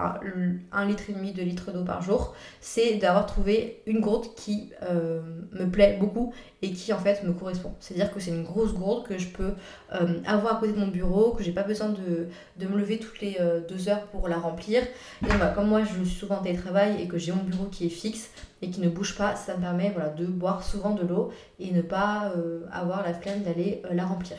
un, 0.71 0.85
litre 0.87 1.03
et 1.11 1.13
demi, 1.13 1.31
2 1.31 1.43
litres 1.43 1.71
d'eau 1.71 1.83
par 1.83 2.01
jour, 2.01 2.33
c'est 2.59 2.95
d'avoir 2.95 3.27
trouvé 3.27 3.83
une 3.85 3.99
gourde 3.99 4.33
qui 4.35 4.71
euh, 4.81 5.21
me 5.51 5.69
plaît 5.69 5.95
beaucoup 5.99 6.33
et 6.63 6.71
qui 6.71 6.91
en 6.91 6.97
fait 6.97 7.23
me 7.23 7.33
correspond. 7.33 7.75
C'est-à-dire 7.79 8.11
que 8.11 8.19
c'est 8.19 8.31
une 8.31 8.43
grosse 8.43 8.73
gourde 8.73 9.07
que 9.07 9.19
je 9.19 9.27
peux 9.27 9.53
euh, 9.93 10.19
avoir 10.25 10.57
à 10.57 10.59
côté 10.59 10.73
de 10.73 10.79
mon 10.79 10.87
bureau, 10.87 11.33
que 11.33 11.43
j'ai 11.43 11.51
pas 11.51 11.61
besoin 11.61 11.89
de, 11.89 12.65
me 12.65 12.77
lever 12.79 12.97
toutes 12.97 13.21
les 13.21 13.37
deux 13.69 13.89
heures 13.89 14.07
pour 14.07 14.27
la 14.27 14.39
remplir. 14.39 14.81
Et 15.21 15.37
bah, 15.39 15.53
comme 15.53 15.67
moi, 15.67 15.83
je 15.83 16.03
suis 16.03 16.19
souvent 16.19 16.37
en 16.37 16.41
télétravail 16.41 16.99
et 16.99 17.07
que 17.07 17.19
j'ai 17.19 17.31
mon 17.31 17.43
bureau 17.43 17.65
qui 17.65 17.85
est 17.85 17.89
fixe, 17.89 18.31
et 18.61 18.69
qui 18.69 18.81
ne 18.81 18.89
bouge 18.89 19.15
pas, 19.15 19.35
ça 19.35 19.55
me 19.55 19.61
permet 19.61 19.93
de 20.17 20.25
boire 20.25 20.63
souvent 20.63 20.91
de 20.91 21.05
l'eau 21.05 21.31
et 21.59 21.71
ne 21.71 21.81
pas 21.81 22.31
euh, 22.35 22.61
avoir 22.71 23.03
la 23.03 23.13
flemme 23.13 23.41
d'aller 23.41 23.81
euh, 23.85 23.93
la 23.93 24.05
remplir. 24.05 24.37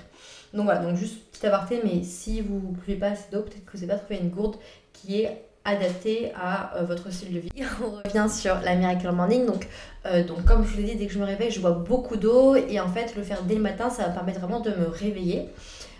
Donc 0.54 0.64
voilà, 0.64 0.80
donc 0.80 0.96
juste 0.96 1.18
petit 1.32 1.46
aparté, 1.46 1.80
mais 1.84 2.02
si 2.02 2.40
vous 2.40 2.54
ne 2.54 2.76
buvez 2.76 2.96
pas 2.96 3.08
assez 3.08 3.30
d'eau, 3.30 3.42
peut-être 3.42 3.64
que 3.64 3.72
vous 3.76 3.84
n'avez 3.84 3.92
pas 3.92 3.98
trouvé 3.98 4.20
une 4.20 4.30
gourde 4.30 4.56
qui 4.92 5.20
est 5.20 5.42
adaptée 5.64 6.32
à 6.34 6.76
euh, 6.76 6.84
votre 6.84 7.12
style 7.12 7.34
de 7.34 7.40
vie. 7.40 7.50
On 7.82 8.08
revient 8.08 8.32
sur 8.32 8.54
la 8.60 8.74
Miracle 8.74 9.10
Morning. 9.12 9.46
Donc, 9.46 9.68
donc 10.26 10.44
comme 10.44 10.64
je 10.64 10.70
vous 10.70 10.78
l'ai 10.78 10.84
dit, 10.84 10.96
dès 10.96 11.06
que 11.06 11.12
je 11.12 11.18
me 11.18 11.24
réveille, 11.24 11.50
je 11.50 11.60
bois 11.60 11.72
beaucoup 11.72 12.16
d'eau 12.16 12.54
et 12.54 12.80
en 12.80 12.88
fait, 12.88 13.16
le 13.16 13.22
faire 13.22 13.42
dès 13.42 13.56
le 13.56 13.60
matin, 13.60 13.90
ça 13.90 14.04
va 14.04 14.08
me 14.10 14.14
permettre 14.14 14.40
vraiment 14.40 14.60
de 14.60 14.70
me 14.70 14.86
réveiller. 14.86 15.48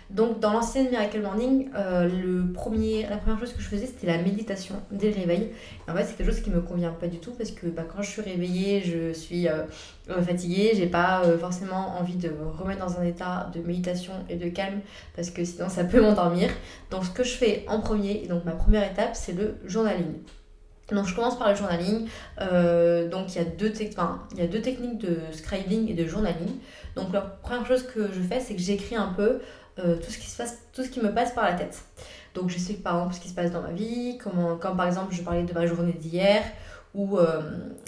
Donc 0.09 0.39
dans 0.39 0.53
l'ancienne 0.53 0.89
Miracle 0.89 1.21
Morning, 1.21 1.69
euh, 1.75 2.07
le 2.07 2.53
premier, 2.53 3.05
la 3.09 3.17
première 3.17 3.39
chose 3.39 3.51
que 3.51 3.61
je 3.61 3.67
faisais 3.67 3.87
c'était 3.87 4.07
la 4.07 4.17
méditation 4.19 4.75
dès 4.89 5.09
le 5.11 5.15
réveil. 5.15 5.51
en 5.87 5.93
fait 5.93 6.05
c'est 6.05 6.15
quelque 6.15 6.31
chose 6.31 6.41
qui 6.41 6.49
me 6.49 6.61
convient 6.61 6.91
pas 6.91 7.07
du 7.07 7.19
tout 7.19 7.31
parce 7.31 7.51
que 7.51 7.67
bah, 7.67 7.83
quand 7.83 8.01
je 8.01 8.09
suis 8.09 8.21
réveillée, 8.21 8.81
je 8.81 9.11
suis 9.11 9.49
euh, 9.49 9.63
euh, 10.09 10.21
fatiguée, 10.21 10.71
j'ai 10.75 10.87
pas 10.87 11.23
forcément 11.39 11.97
envie 11.99 12.15
de 12.15 12.29
me 12.29 12.47
remettre 12.47 12.85
dans 12.85 12.99
un 12.99 13.03
état 13.03 13.51
de 13.53 13.59
méditation 13.59 14.13
et 14.29 14.37
de 14.37 14.47
calme 14.47 14.79
parce 15.15 15.29
que 15.29 15.43
sinon 15.43 15.67
ça 15.67 15.83
peut 15.83 16.01
m'endormir. 16.01 16.49
Donc 16.89 17.03
ce 17.03 17.11
que 17.11 17.23
je 17.23 17.35
fais 17.35 17.65
en 17.67 17.81
premier, 17.81 18.23
et 18.23 18.27
donc 18.27 18.45
ma 18.45 18.53
première 18.53 18.89
étape 18.89 19.13
c'est 19.13 19.33
le 19.33 19.55
journaling. 19.65 20.13
Donc 20.89 21.05
je 21.05 21.13
commence 21.13 21.37
par 21.37 21.49
le 21.49 21.55
journaling. 21.55 22.07
donc 23.09 23.35
il 23.35 23.41
y, 23.41 23.41
a 23.41 23.43
deux 23.57 23.73
il 23.77 24.37
y 24.37 24.41
a 24.41 24.47
deux 24.47 24.61
techniques 24.61 24.99
de 24.99 25.17
scribing 25.33 25.91
et 25.91 25.93
de 25.93 26.05
journaling. 26.05 26.55
Donc 26.95 27.11
la 27.11 27.19
première 27.19 27.65
chose 27.65 27.83
que 27.83 28.09
je 28.09 28.21
fais, 28.21 28.39
c'est 28.39 28.55
que 28.55 28.61
j'écris 28.61 28.95
un 28.95 29.11
peu 29.13 29.41
euh, 29.79 29.95
tout, 29.97 30.11
ce 30.11 30.17
qui 30.17 30.27
se 30.27 30.37
passe, 30.37 30.57
tout 30.73 30.83
ce 30.83 30.89
qui 30.89 30.99
me 31.01 31.13
passe 31.13 31.33
par 31.33 31.43
la 31.43 31.53
tête. 31.53 31.83
Donc 32.33 32.49
je 32.49 32.57
sais 32.57 32.73
par 32.73 32.95
exemple 32.95 33.15
ce 33.15 33.19
qui 33.19 33.29
se 33.29 33.35
passe 33.35 33.51
dans 33.51 33.61
ma 33.61 33.71
vie, 33.71 34.17
comment, 34.17 34.55
comme 34.55 34.75
par 34.75 34.87
exemple 34.87 35.13
je 35.13 35.21
parlais 35.21 35.43
de 35.43 35.53
ma 35.53 35.67
journée 35.67 35.93
d'hier, 35.93 36.43
ou 36.95 37.17
euh, 37.19 37.41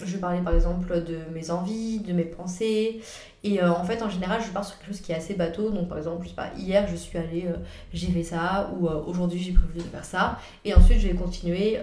je 0.04 0.16
parlais 0.18 0.40
par 0.40 0.54
exemple 0.54 1.02
de 1.02 1.18
mes 1.32 1.50
envies, 1.50 1.98
de 2.00 2.12
mes 2.12 2.24
pensées. 2.24 3.00
Et 3.42 3.60
euh, 3.60 3.72
en 3.72 3.82
fait, 3.82 4.02
en 4.02 4.10
général, 4.10 4.40
je 4.40 4.50
pars 4.50 4.64
sur 4.64 4.78
quelque 4.78 4.88
chose 4.88 5.00
qui 5.00 5.10
est 5.12 5.16
assez 5.16 5.34
bateau. 5.34 5.70
Donc, 5.70 5.88
par 5.88 5.98
exemple, 5.98 6.22
je 6.24 6.28
sais 6.28 6.34
pas, 6.34 6.50
hier, 6.56 6.86
je 6.86 6.94
suis 6.94 7.18
allée, 7.18 7.46
j'ai 7.92 8.08
fait 8.08 8.22
ça, 8.22 8.70
ou 8.78 8.86
aujourd'hui, 8.86 9.40
j'ai 9.40 9.52
prévu 9.52 9.78
de 9.78 9.82
faire 9.82 10.04
ça. 10.04 10.38
Et 10.64 10.74
ensuite, 10.74 11.00
je 11.00 11.08
vais 11.08 11.14
continuer 11.14 11.78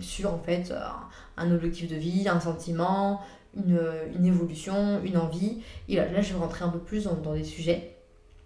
sur 0.00 0.32
en 0.32 0.38
fait 0.38 0.72
un 1.36 1.52
objectif 1.52 1.90
de 1.90 1.96
vie, 1.96 2.26
un 2.26 2.40
sentiment, 2.40 3.20
une, 3.54 3.78
une, 4.16 4.24
évolution, 4.24 5.00
une 5.04 5.18
envie. 5.18 5.60
Et 5.88 5.96
là, 5.96 6.10
là, 6.10 6.22
je 6.22 6.32
vais 6.32 6.40
rentrer 6.40 6.64
un 6.64 6.70
peu 6.70 6.80
plus 6.80 7.04
dans 7.04 7.34
des 7.34 7.44
sujets 7.44 7.93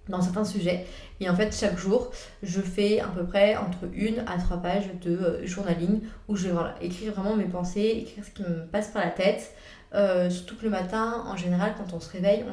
dans 0.09 0.21
certains 0.23 0.45
sujets. 0.45 0.87
Et 1.21 1.29
en 1.29 1.35
fait, 1.35 1.55
chaque 1.55 1.79
jour, 1.79 2.11
je 2.43 2.61
fais 2.61 3.01
à 3.01 3.09
peu 3.09 3.25
près 3.25 3.57
entre 3.57 3.89
une 3.93 4.21
à 4.21 4.39
trois 4.39 4.59
pages 4.59 4.89
de 5.03 5.11
euh, 5.11 5.47
journaling 5.47 6.01
où 6.29 6.37
je 6.37 6.49
vais 6.49 6.55
écrire 6.81 7.13
vraiment 7.13 7.37
mes 7.37 7.45
pensées, 7.45 8.05
écrire 8.07 8.25
ce 8.25 8.31
qui 8.31 8.43
me 8.43 8.67
passe 8.67 8.89
par 8.89 9.05
la 9.05 9.11
tête. 9.11 9.53
Euh, 9.95 10.29
surtout 10.29 10.57
que 10.57 10.65
le 10.65 10.71
matin, 10.71 11.25
en 11.27 11.37
général, 11.37 11.75
quand 11.79 11.95
on 11.95 12.01
se 12.01 12.11
réveille, 12.11 12.45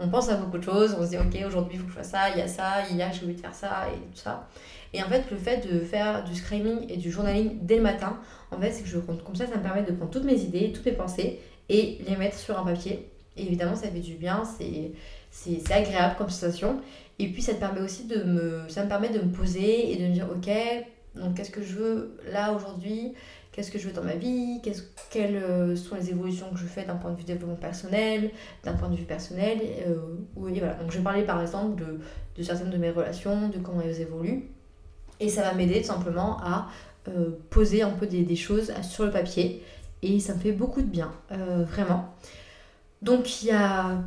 on 0.00 0.08
pense 0.08 0.28
à 0.28 0.36
beaucoup 0.36 0.58
de 0.58 0.62
choses. 0.62 0.96
On 0.98 1.04
se 1.04 1.10
dit, 1.10 1.18
ok, 1.18 1.46
aujourd'hui, 1.46 1.74
il 1.74 1.80
faut 1.80 1.86
que 1.86 1.92
je 1.92 1.96
fasse 1.96 2.10
ça, 2.10 2.30
il 2.30 2.38
y 2.38 2.42
a 2.42 2.48
ça, 2.48 2.86
hier, 2.90 3.12
j'ai 3.12 3.22
oublié 3.22 3.34
de 3.34 3.40
faire 3.40 3.54
ça, 3.54 3.88
et 3.92 3.96
tout 3.96 4.22
ça. 4.22 4.48
Et 4.92 5.02
en 5.02 5.08
fait, 5.08 5.24
le 5.30 5.36
fait 5.36 5.66
de 5.70 5.80
faire 5.80 6.24
du 6.24 6.34
screaming 6.34 6.86
et 6.88 6.96
du 6.96 7.10
journaling 7.10 7.58
dès 7.62 7.76
le 7.76 7.82
matin, 7.82 8.18
en 8.50 8.58
fait, 8.58 8.70
c'est 8.70 8.82
que 8.82 8.88
je 8.88 8.98
compte 8.98 9.24
comme 9.24 9.34
ça, 9.34 9.46
ça 9.46 9.56
me 9.56 9.62
permet 9.62 9.82
de 9.82 9.92
prendre 9.92 10.10
toutes 10.10 10.24
mes 10.24 10.40
idées, 10.40 10.72
toutes 10.72 10.86
mes 10.86 10.92
pensées 10.92 11.40
et 11.68 11.98
les 12.06 12.16
mettre 12.16 12.36
sur 12.36 12.58
un 12.58 12.64
papier. 12.64 13.10
Et 13.36 13.42
évidemment, 13.46 13.76
ça 13.76 13.88
fait 13.88 14.00
du 14.00 14.14
bien, 14.14 14.42
c'est 15.30 15.72
agréable 15.72 16.14
comme 16.16 16.30
sensation. 16.30 16.80
Et 17.18 17.28
puis 17.28 17.42
ça 17.42 17.54
te 17.54 17.60
permet 17.60 17.80
aussi 17.80 18.04
de 18.04 18.22
me, 18.22 18.68
ça 18.68 18.84
me 18.84 18.88
permet 18.88 19.08
de 19.08 19.20
me 19.20 19.30
poser 19.30 19.92
et 19.92 19.96
de 19.96 20.06
me 20.06 20.12
dire 20.12 20.28
ok, 20.30 20.50
donc 21.14 21.34
qu'est-ce 21.34 21.50
que 21.50 21.62
je 21.62 21.74
veux 21.74 22.18
là 22.30 22.52
aujourd'hui, 22.52 23.14
qu'est-ce 23.56 23.70
que 23.70 23.78
je 23.78 23.88
veux 23.88 23.94
dans 23.94 24.02
ma 24.02 24.16
vie, 24.16 24.60
quelles 25.10 25.36
euh, 25.36 25.76
sont 25.76 25.94
les 25.94 26.10
évolutions 26.10 26.50
que 26.52 26.58
je 26.58 26.66
fais 26.66 26.84
d'un 26.84 26.96
point 26.96 27.10
de 27.10 27.16
vue 27.16 27.24
développement 27.24 27.56
personnel, 27.56 28.30
d'un 28.62 28.74
point 28.74 28.90
de 28.90 28.96
vue 28.96 29.04
personnel. 29.04 29.58
Euh, 29.86 29.96
oui, 30.36 30.58
voilà. 30.58 30.74
Donc 30.74 30.92
je 30.92 30.98
vais 30.98 31.02
parler 31.04 31.22
par 31.22 31.40
exemple 31.40 31.82
de, 31.82 31.98
de, 32.36 32.42
certaines 32.42 32.70
de 32.70 32.76
mes 32.76 32.90
relations, 32.90 33.48
de 33.48 33.58
comment 33.58 33.80
elles 33.80 34.02
évoluent. 34.02 34.50
Et 35.20 35.30
ça 35.30 35.40
va 35.40 35.54
m'aider 35.54 35.80
tout 35.80 35.86
simplement 35.86 36.38
à 36.42 36.68
euh, 37.08 37.30
poser 37.48 37.80
un 37.80 37.90
peu 37.90 38.06
des, 38.06 38.36
choses 38.36 38.74
sur 38.82 39.06
le 39.06 39.10
papier. 39.10 39.62
Et 40.02 40.20
ça 40.20 40.34
me 40.34 40.38
fait 40.38 40.52
beaucoup 40.52 40.82
de 40.82 40.86
bien, 40.86 41.10
vraiment. 41.30 42.14
Donc 43.02 43.42
il 43.42 43.48
y 43.48 43.52
a 43.52 43.98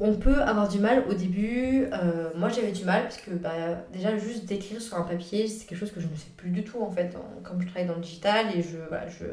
on 0.00 0.14
peut 0.14 0.42
avoir 0.42 0.68
du 0.68 0.78
mal 0.78 1.04
au 1.08 1.14
début. 1.14 1.88
Euh, 1.92 2.30
moi 2.36 2.48
j'avais 2.48 2.70
du 2.70 2.84
mal 2.84 3.02
parce 3.02 3.16
que 3.16 3.30
bah, 3.32 3.50
déjà 3.92 4.16
juste 4.16 4.44
d'écrire 4.44 4.80
sur 4.80 4.96
un 4.96 5.02
papier, 5.02 5.48
c'est 5.48 5.66
quelque 5.66 5.78
chose 5.78 5.90
que 5.90 6.00
je 6.00 6.06
ne 6.06 6.14
sais 6.14 6.30
plus 6.36 6.50
du 6.50 6.62
tout 6.62 6.80
en 6.80 6.90
fait, 6.90 7.16
comme 7.42 7.60
je 7.60 7.66
travaille 7.66 7.88
dans 7.88 7.96
le 7.96 8.00
digital 8.00 8.46
et 8.56 8.62
je, 8.62 8.78
je 9.08 9.26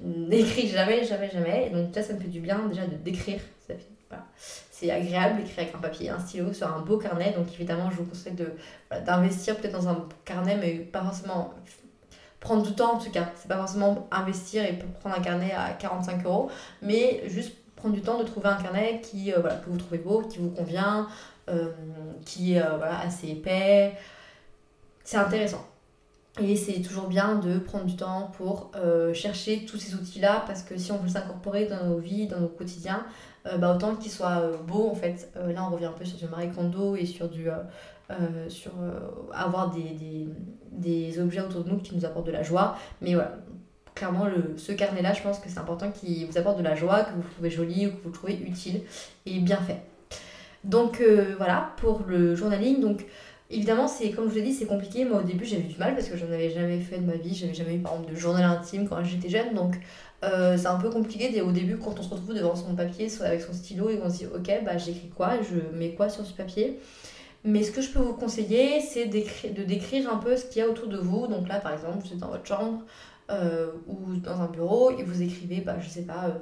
n'écris 0.00 0.68
jamais, 0.68 1.04
jamais, 1.04 1.30
jamais. 1.30 1.70
Donc 1.70 1.94
ça, 1.94 2.02
ça 2.02 2.12
me 2.12 2.20
fait 2.20 2.28
du 2.28 2.40
bien 2.40 2.66
déjà 2.68 2.86
de 2.86 2.96
d'écrire. 2.96 3.40
C'est 4.70 4.90
agréable 4.90 5.36
d'écrire 5.36 5.60
avec 5.60 5.74
un 5.76 5.78
papier, 5.78 6.10
un 6.10 6.18
stylo 6.18 6.52
sur 6.52 6.66
un 6.66 6.80
beau 6.80 6.98
carnet. 6.98 7.32
Donc 7.36 7.46
évidemment, 7.54 7.88
je 7.90 7.96
vous 7.96 8.04
conseille 8.04 8.34
d'investir 9.06 9.56
peut-être 9.56 9.72
dans 9.72 9.88
un 9.88 10.08
carnet, 10.24 10.58
mais 10.60 10.72
pas 10.74 11.02
forcément 11.02 11.54
prendre 12.40 12.64
du 12.64 12.74
temps 12.74 12.96
en 12.96 12.98
tout 12.98 13.10
cas. 13.10 13.30
C'est 13.36 13.48
pas 13.48 13.56
forcément 13.56 14.08
investir 14.10 14.64
et 14.64 14.78
prendre 15.00 15.16
un 15.16 15.22
carnet 15.22 15.52
à 15.52 15.70
45 15.70 16.26
euros, 16.26 16.50
mais 16.82 17.22
juste 17.28 17.56
prendre 17.82 17.96
du 17.96 18.00
temps 18.00 18.18
de 18.18 18.22
trouver 18.22 18.48
un 18.48 18.54
carnet 18.54 19.00
qui, 19.02 19.32
euh, 19.32 19.40
voilà, 19.40 19.56
que 19.56 19.68
vous 19.68 19.76
trouvez 19.76 19.98
beau, 19.98 20.22
qui 20.22 20.38
vous 20.38 20.50
convient, 20.50 21.08
euh, 21.50 21.72
qui 22.24 22.54
est 22.54 22.62
euh, 22.62 22.76
voilà, 22.76 23.00
assez 23.00 23.28
épais. 23.28 23.94
C'est 25.02 25.16
intéressant. 25.16 25.66
Et 26.40 26.54
c'est 26.54 26.80
toujours 26.80 27.08
bien 27.08 27.34
de 27.34 27.58
prendre 27.58 27.84
du 27.84 27.96
temps 27.96 28.30
pour 28.38 28.70
chercher 29.12 29.66
tous 29.66 29.76
ces 29.76 29.94
outils-là 29.94 30.44
parce 30.46 30.62
que 30.62 30.78
si 30.78 30.90
on 30.90 30.96
veut 30.96 31.08
s'incorporer 31.10 31.66
dans 31.66 31.84
nos 31.84 31.98
vies, 31.98 32.26
dans 32.26 32.40
nos 32.40 32.48
quotidiens, 32.48 33.04
bah, 33.58 33.74
autant 33.74 33.96
qu'ils 33.96 34.12
soient 34.12 34.50
beaux 34.66 34.88
en 34.88 34.94
fait. 34.94 35.30
là 35.34 35.66
on 35.68 35.74
revient 35.74 35.84
un 35.84 35.92
peu 35.92 36.06
sur 36.06 36.16
du 36.16 36.26
Marie 36.28 36.48
et 36.98 37.04
sur 37.04 37.28
du 37.28 37.48
sur 38.48 38.72
avoir 39.34 39.72
des, 39.72 39.82
des, 39.82 40.26
des, 40.70 41.20
objets 41.20 41.42
autour 41.42 41.64
de 41.64 41.68
nous 41.68 41.80
qui 41.80 41.94
nous 41.94 42.06
apportent 42.06 42.28
de 42.28 42.32
la 42.32 42.42
joie. 42.42 42.78
Mais 43.02 43.12
voilà, 43.12 43.36
clairement 43.94 44.26
le, 44.26 44.54
ce 44.56 44.72
carnet-là, 44.72 45.12
je 45.12 45.22
pense 45.22 45.38
que 45.38 45.48
c'est 45.48 45.58
important 45.58 45.90
qu'il 45.90 46.26
vous 46.26 46.38
apporte 46.38 46.58
de 46.58 46.62
la 46.62 46.74
joie, 46.74 47.04
que 47.04 47.14
vous 47.14 47.22
trouvez 47.34 47.50
joli 47.50 47.86
ou 47.86 47.90
que 47.90 48.02
vous 48.04 48.10
trouvez 48.10 48.34
utile 48.34 48.82
et 49.26 49.38
bien 49.38 49.58
fait. 49.58 49.80
Donc 50.64 51.02
voilà 51.38 51.72
pour 51.76 52.02
le 52.06 52.34
journaling. 52.34 52.80
Donc 52.80 53.04
Évidemment, 53.52 53.86
c'est 53.86 54.10
comme 54.12 54.24
je 54.24 54.30
vous 54.30 54.36
l'ai 54.36 54.42
dit, 54.42 54.54
c'est 54.54 54.64
compliqué. 54.64 55.04
Moi, 55.04 55.20
au 55.20 55.22
début, 55.22 55.44
j'avais 55.44 55.62
du 55.62 55.76
mal 55.76 55.94
parce 55.94 56.08
que 56.08 56.16
j'en 56.16 56.26
avais 56.26 56.48
jamais 56.48 56.80
fait 56.80 56.96
de 56.96 57.04
ma 57.04 57.16
vie. 57.16 57.34
J'avais 57.34 57.52
jamais 57.52 57.74
eu, 57.74 57.80
par 57.80 57.92
exemple, 57.92 58.10
de 58.10 58.16
journal 58.16 58.44
intime 58.44 58.88
quand 58.88 59.04
j'étais 59.04 59.28
jeune. 59.28 59.54
Donc, 59.54 59.74
euh, 60.24 60.56
c'est 60.56 60.68
un 60.68 60.78
peu 60.78 60.88
compliqué 60.88 61.38
au 61.42 61.52
début 61.52 61.76
quand 61.76 61.98
on 61.98 62.02
se 62.02 62.08
retrouve 62.08 62.34
devant 62.34 62.56
son 62.56 62.74
papier, 62.74 63.08
avec 63.20 63.42
son 63.42 63.52
stylo, 63.52 63.90
et 63.90 64.00
on 64.02 64.08
se 64.08 64.18
dit, 64.18 64.26
ok, 64.26 64.64
bah, 64.64 64.78
j'écris 64.78 65.10
quoi? 65.14 65.34
Je 65.42 65.76
mets 65.76 65.90
quoi 65.90 66.08
sur 66.08 66.24
ce 66.24 66.32
papier? 66.32 66.78
Mais 67.44 67.62
ce 67.62 67.72
que 67.72 67.82
je 67.82 67.90
peux 67.90 67.98
vous 67.98 68.14
conseiller, 68.14 68.80
c'est 68.80 69.06
de 69.06 69.64
décrire 69.64 70.10
un 70.10 70.16
peu 70.16 70.34
ce 70.34 70.46
qu'il 70.46 70.62
y 70.62 70.64
a 70.64 70.68
autour 70.68 70.88
de 70.88 70.96
vous. 70.96 71.26
Donc 71.26 71.46
là, 71.46 71.60
par 71.60 71.74
exemple, 71.74 71.98
vous 72.06 72.12
êtes 72.12 72.20
dans 72.20 72.28
votre 72.28 72.46
chambre 72.46 72.80
euh, 73.32 73.72
ou 73.86 74.16
dans 74.16 74.40
un 74.40 74.48
bureau 74.48 74.90
et 74.90 75.02
vous 75.02 75.22
écrivez, 75.22 75.60
bah, 75.60 75.76
je 75.80 75.88
sais 75.88 76.02
pas, 76.02 76.38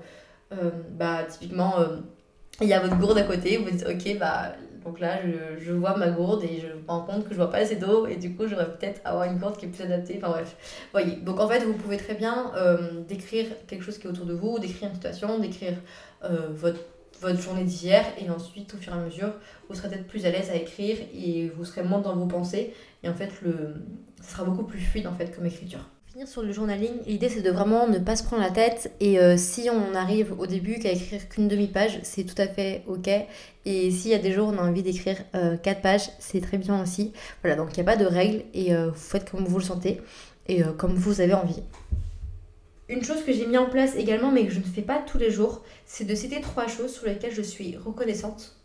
euh, 0.52 0.70
bah, 0.92 1.24
typiquement, 1.28 1.74
il 2.60 2.68
y 2.68 2.72
a 2.72 2.80
votre 2.80 2.98
gourde 2.98 3.18
à 3.18 3.22
côté. 3.22 3.56
Vous 3.56 3.70
dites, 3.70 3.86
ok, 3.86 4.18
bah, 4.18 4.52
donc 4.84 4.98
là, 4.98 5.18
je, 5.22 5.62
je, 5.62 5.72
vois 5.72 5.96
ma 5.96 6.10
gourde 6.10 6.42
et 6.42 6.60
je 6.60 6.66
me 6.66 6.86
rends 6.88 7.02
compte 7.02 7.24
que 7.24 7.30
je 7.30 7.36
vois 7.36 7.50
pas 7.50 7.58
assez 7.58 7.76
d'eau 7.76 8.06
et 8.06 8.16
du 8.16 8.34
coup, 8.34 8.46
j'aurais 8.46 8.70
peut-être 8.70 9.00
avoir 9.04 9.24
une 9.24 9.38
gourde 9.38 9.56
qui 9.56 9.66
est 9.66 9.68
plus 9.68 9.84
adaptée. 9.84 10.18
Enfin 10.18 10.30
bref, 10.30 10.56
voyez. 10.92 11.16
Donc 11.16 11.38
en 11.38 11.48
fait, 11.48 11.60
vous 11.60 11.74
pouvez 11.74 11.98
très 11.98 12.14
bien 12.14 12.52
euh, 12.56 13.02
décrire 13.06 13.46
quelque 13.66 13.84
chose 13.84 13.98
qui 13.98 14.06
est 14.06 14.10
autour 14.10 14.26
de 14.26 14.34
vous, 14.34 14.58
décrire 14.58 14.88
une 14.88 14.94
situation, 14.94 15.38
décrire 15.38 15.74
euh, 16.24 16.48
votre, 16.50 16.80
votre 17.20 17.40
journée 17.40 17.64
d'hier 17.64 18.04
et 18.18 18.30
ensuite, 18.30 18.72
au 18.74 18.78
fur 18.78 18.94
et 18.94 18.96
à 18.96 19.00
mesure, 19.00 19.32
vous 19.68 19.74
serez 19.74 19.88
peut-être 19.88 20.06
plus 20.06 20.24
à 20.24 20.30
l'aise 20.30 20.50
à 20.50 20.56
écrire 20.56 20.96
et 21.14 21.50
vous 21.50 21.64
serez 21.64 21.82
moins 21.82 22.00
dans 22.00 22.16
vos 22.16 22.26
pensées 22.26 22.74
et 23.02 23.08
en 23.08 23.14
fait, 23.14 23.30
le, 23.42 23.74
sera 24.22 24.44
beaucoup 24.44 24.64
plus 24.64 24.80
fluide 24.80 25.06
en 25.06 25.14
fait 25.14 25.34
comme 25.34 25.46
écriture 25.46 25.88
finir 26.12 26.26
sur 26.26 26.42
le 26.42 26.50
journaling, 26.50 27.04
l'idée 27.06 27.28
c'est 27.28 27.42
de 27.42 27.50
vraiment 27.50 27.86
ne 27.86 27.98
pas 27.98 28.16
se 28.16 28.24
prendre 28.24 28.42
la 28.42 28.50
tête 28.50 28.92
et 28.98 29.20
euh, 29.20 29.36
si 29.36 29.70
on 29.70 29.94
arrive 29.94 30.34
au 30.40 30.46
début 30.46 30.80
qu'à 30.80 30.90
écrire 30.90 31.28
qu'une 31.28 31.46
demi-page, 31.46 32.00
c'est 32.02 32.24
tout 32.24 32.40
à 32.42 32.48
fait 32.48 32.82
ok. 32.88 33.08
Et 33.64 33.90
s'il 33.92 34.10
y 34.10 34.14
a 34.14 34.18
des 34.18 34.32
jours 34.32 34.48
où 34.48 34.50
on 34.50 34.58
a 34.58 34.62
envie 34.62 34.82
d'écrire 34.82 35.18
4 35.32 35.34
euh, 35.36 35.74
pages, 35.80 36.10
c'est 36.18 36.40
très 36.40 36.58
bien 36.58 36.82
aussi. 36.82 37.12
Voilà, 37.42 37.56
donc 37.56 37.68
il 37.72 37.74
n'y 37.76 37.88
a 37.88 37.92
pas 37.92 37.96
de 37.96 38.06
règles 38.06 38.42
et 38.54 38.74
euh, 38.74 38.88
vous 38.88 38.98
faites 38.98 39.30
comme 39.30 39.44
vous 39.44 39.58
le 39.58 39.64
sentez 39.64 40.00
et 40.48 40.62
comme 40.78 40.94
vous 40.94 41.20
avez 41.20 41.34
envie. 41.34 41.62
Une 42.88 43.04
chose 43.04 43.22
que 43.24 43.32
j'ai 43.32 43.46
mis 43.46 43.58
en 43.58 43.70
place 43.70 43.94
également 43.94 44.32
mais 44.32 44.44
que 44.46 44.52
je 44.52 44.58
ne 44.58 44.64
fais 44.64 44.82
pas 44.82 44.98
tous 45.06 45.18
les 45.18 45.30
jours, 45.30 45.62
c'est 45.86 46.04
de 46.04 46.14
citer 46.16 46.40
trois 46.40 46.66
choses 46.66 46.92
sur 46.92 47.06
lesquelles 47.06 47.34
je 47.34 47.42
suis 47.42 47.76
reconnaissante, 47.76 48.56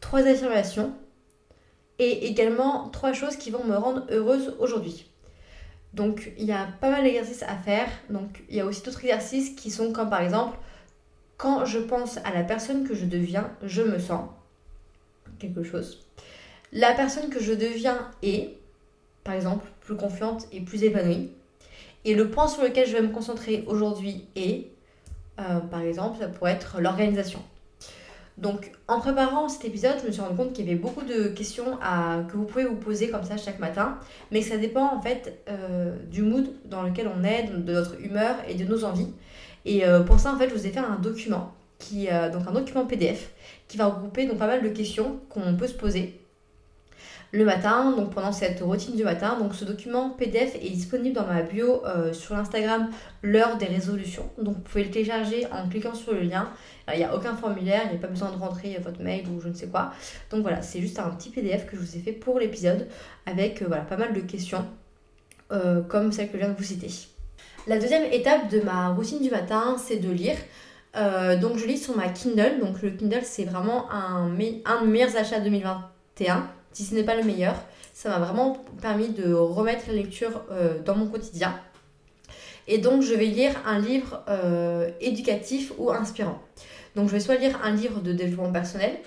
trois 0.00 0.20
affirmations 0.20 0.94
et 1.98 2.26
également 2.26 2.88
trois 2.88 3.12
choses 3.12 3.36
qui 3.36 3.50
vont 3.50 3.64
me 3.64 3.76
rendre 3.76 4.06
heureuse 4.10 4.54
aujourd'hui. 4.60 5.04
Donc 5.96 6.30
il 6.38 6.44
y 6.44 6.52
a 6.52 6.68
pas 6.80 6.90
mal 6.90 7.02
d'exercices 7.04 7.42
à 7.42 7.56
faire. 7.56 7.88
Donc 8.10 8.44
il 8.50 8.56
y 8.56 8.60
a 8.60 8.66
aussi 8.66 8.82
d'autres 8.82 9.00
exercices 9.00 9.56
qui 9.56 9.70
sont 9.70 9.92
comme 9.92 10.10
par 10.10 10.20
exemple 10.20 10.58
quand 11.38 11.64
je 11.64 11.78
pense 11.78 12.18
à 12.18 12.32
la 12.32 12.44
personne 12.44 12.86
que 12.86 12.94
je 12.94 13.06
deviens, 13.06 13.50
je 13.62 13.82
me 13.82 13.98
sens 13.98 14.28
quelque 15.38 15.62
chose. 15.62 16.06
La 16.72 16.92
personne 16.92 17.30
que 17.30 17.40
je 17.40 17.52
deviens 17.52 18.10
est, 18.22 18.58
par 19.24 19.34
exemple, 19.34 19.66
plus 19.80 19.96
confiante 19.96 20.46
et 20.52 20.60
plus 20.60 20.82
épanouie. 20.82 21.30
Et 22.04 22.14
le 22.14 22.30
point 22.30 22.48
sur 22.48 22.62
lequel 22.62 22.86
je 22.86 22.92
vais 22.92 23.02
me 23.02 23.12
concentrer 23.12 23.64
aujourd'hui 23.66 24.26
est, 24.36 24.70
euh, 25.40 25.60
par 25.60 25.80
exemple, 25.80 26.18
ça 26.18 26.28
pourrait 26.28 26.52
être 26.52 26.80
l'organisation. 26.80 27.42
Donc, 28.38 28.72
en 28.86 29.00
préparant 29.00 29.48
cet 29.48 29.64
épisode, 29.64 29.94
je 30.02 30.06
me 30.06 30.12
suis 30.12 30.20
rendu 30.20 30.36
compte 30.36 30.52
qu'il 30.52 30.66
y 30.66 30.68
avait 30.68 30.78
beaucoup 30.78 31.04
de 31.04 31.28
questions 31.28 31.78
que 32.28 32.36
vous 32.36 32.44
pouvez 32.44 32.66
vous 32.66 32.76
poser 32.76 33.08
comme 33.08 33.24
ça 33.24 33.38
chaque 33.38 33.58
matin, 33.58 33.98
mais 34.30 34.40
que 34.40 34.46
ça 34.46 34.58
dépend 34.58 34.94
en 34.94 35.00
fait 35.00 35.42
euh, 35.48 35.96
du 36.10 36.22
mood 36.22 36.50
dans 36.66 36.82
lequel 36.82 37.08
on 37.08 37.24
est, 37.24 37.44
de 37.44 37.72
notre 37.72 37.98
humeur 38.00 38.36
et 38.46 38.54
de 38.54 38.64
nos 38.64 38.84
envies. 38.84 39.08
Et 39.64 39.86
euh, 39.86 40.00
pour 40.00 40.20
ça, 40.20 40.34
en 40.34 40.38
fait, 40.38 40.50
je 40.50 40.54
vous 40.54 40.66
ai 40.66 40.70
fait 40.70 40.80
un 40.80 40.96
document, 40.96 41.54
qui, 41.78 42.08
euh, 42.10 42.30
donc 42.30 42.42
un 42.46 42.52
document 42.52 42.84
PDF, 42.84 43.30
qui 43.68 43.78
va 43.78 43.86
regrouper 43.86 44.26
donc 44.26 44.38
pas 44.38 44.46
mal 44.46 44.62
de 44.62 44.68
questions 44.68 45.18
qu'on 45.30 45.56
peut 45.56 45.66
se 45.66 45.74
poser 45.74 46.20
le 47.32 47.44
matin, 47.44 47.92
donc 47.96 48.14
pendant 48.14 48.32
cette 48.32 48.60
routine 48.60 48.96
du 48.96 49.04
matin. 49.04 49.38
Donc 49.38 49.54
ce 49.54 49.64
document 49.64 50.10
PDF 50.10 50.54
est 50.56 50.70
disponible 50.70 51.14
dans 51.14 51.26
ma 51.26 51.42
bio 51.42 51.84
euh, 51.84 52.12
sur 52.12 52.34
l'Instagram 52.34 52.88
l'heure 53.22 53.56
des 53.58 53.66
résolutions. 53.66 54.30
Donc 54.40 54.56
vous 54.56 54.60
pouvez 54.60 54.84
le 54.84 54.90
télécharger 54.90 55.46
en 55.52 55.68
cliquant 55.68 55.94
sur 55.94 56.12
le 56.12 56.20
lien. 56.20 56.48
Il 56.92 56.98
n'y 56.98 57.04
a 57.04 57.14
aucun 57.14 57.34
formulaire, 57.34 57.82
il 57.86 57.90
n'y 57.90 57.96
a 57.96 58.00
pas 58.00 58.06
besoin 58.06 58.30
de 58.30 58.36
rentrer 58.36 58.78
votre 58.82 59.02
mail 59.02 59.24
ou 59.28 59.40
je 59.40 59.48
ne 59.48 59.54
sais 59.54 59.66
quoi. 59.66 59.90
Donc 60.30 60.42
voilà, 60.42 60.62
c'est 60.62 60.80
juste 60.80 60.98
un 60.98 61.10
petit 61.10 61.30
PDF 61.30 61.66
que 61.66 61.76
je 61.76 61.80
vous 61.80 61.96
ai 61.96 62.00
fait 62.00 62.12
pour 62.12 62.38
l'épisode 62.38 62.86
avec 63.26 63.62
euh, 63.62 63.66
voilà, 63.66 63.82
pas 63.82 63.96
mal 63.96 64.12
de 64.12 64.20
questions 64.20 64.64
euh, 65.52 65.82
comme 65.82 66.12
celle 66.12 66.28
que 66.28 66.34
je 66.34 66.38
viens 66.38 66.50
de 66.50 66.56
vous 66.56 66.64
citer. 66.64 66.90
La 67.66 67.78
deuxième 67.78 68.04
étape 68.12 68.48
de 68.48 68.60
ma 68.60 68.90
routine 68.90 69.20
du 69.20 69.30
matin, 69.30 69.76
c'est 69.78 69.96
de 69.96 70.10
lire. 70.10 70.36
donc 71.40 71.58
je 71.58 71.66
lis 71.66 71.78
sur 71.78 71.96
ma 71.96 72.08
Kindle. 72.08 72.60
Donc 72.60 72.80
le 72.80 72.90
Kindle, 72.90 73.24
c'est 73.24 73.44
vraiment 73.44 73.90
un, 73.90 74.30
un 74.64 74.80
de 74.80 74.86
mes 74.86 74.92
meilleurs 74.92 75.16
achats 75.16 75.40
2021 75.40 76.48
si 76.76 76.84
ce 76.84 76.94
n'est 76.94 77.04
pas 77.04 77.16
le 77.16 77.24
meilleur. 77.24 77.54
Ça 77.94 78.10
m'a 78.10 78.18
vraiment 78.18 78.62
permis 78.82 79.08
de 79.08 79.32
remettre 79.32 79.84
la 79.88 79.94
lecture 79.94 80.42
euh, 80.50 80.78
dans 80.84 80.94
mon 80.94 81.06
quotidien. 81.06 81.58
Et 82.68 82.76
donc 82.76 83.00
je 83.00 83.14
vais 83.14 83.24
lire 83.24 83.52
un 83.64 83.78
livre 83.78 84.22
euh, 84.28 84.90
éducatif 85.00 85.72
ou 85.78 85.90
inspirant. 85.90 86.38
Donc 86.94 87.08
je 87.08 87.12
vais 87.12 87.20
soit 87.20 87.36
lire 87.36 87.58
un 87.64 87.70
livre 87.70 88.00
de 88.00 88.12
développement 88.12 88.52
personnel, 88.52 88.98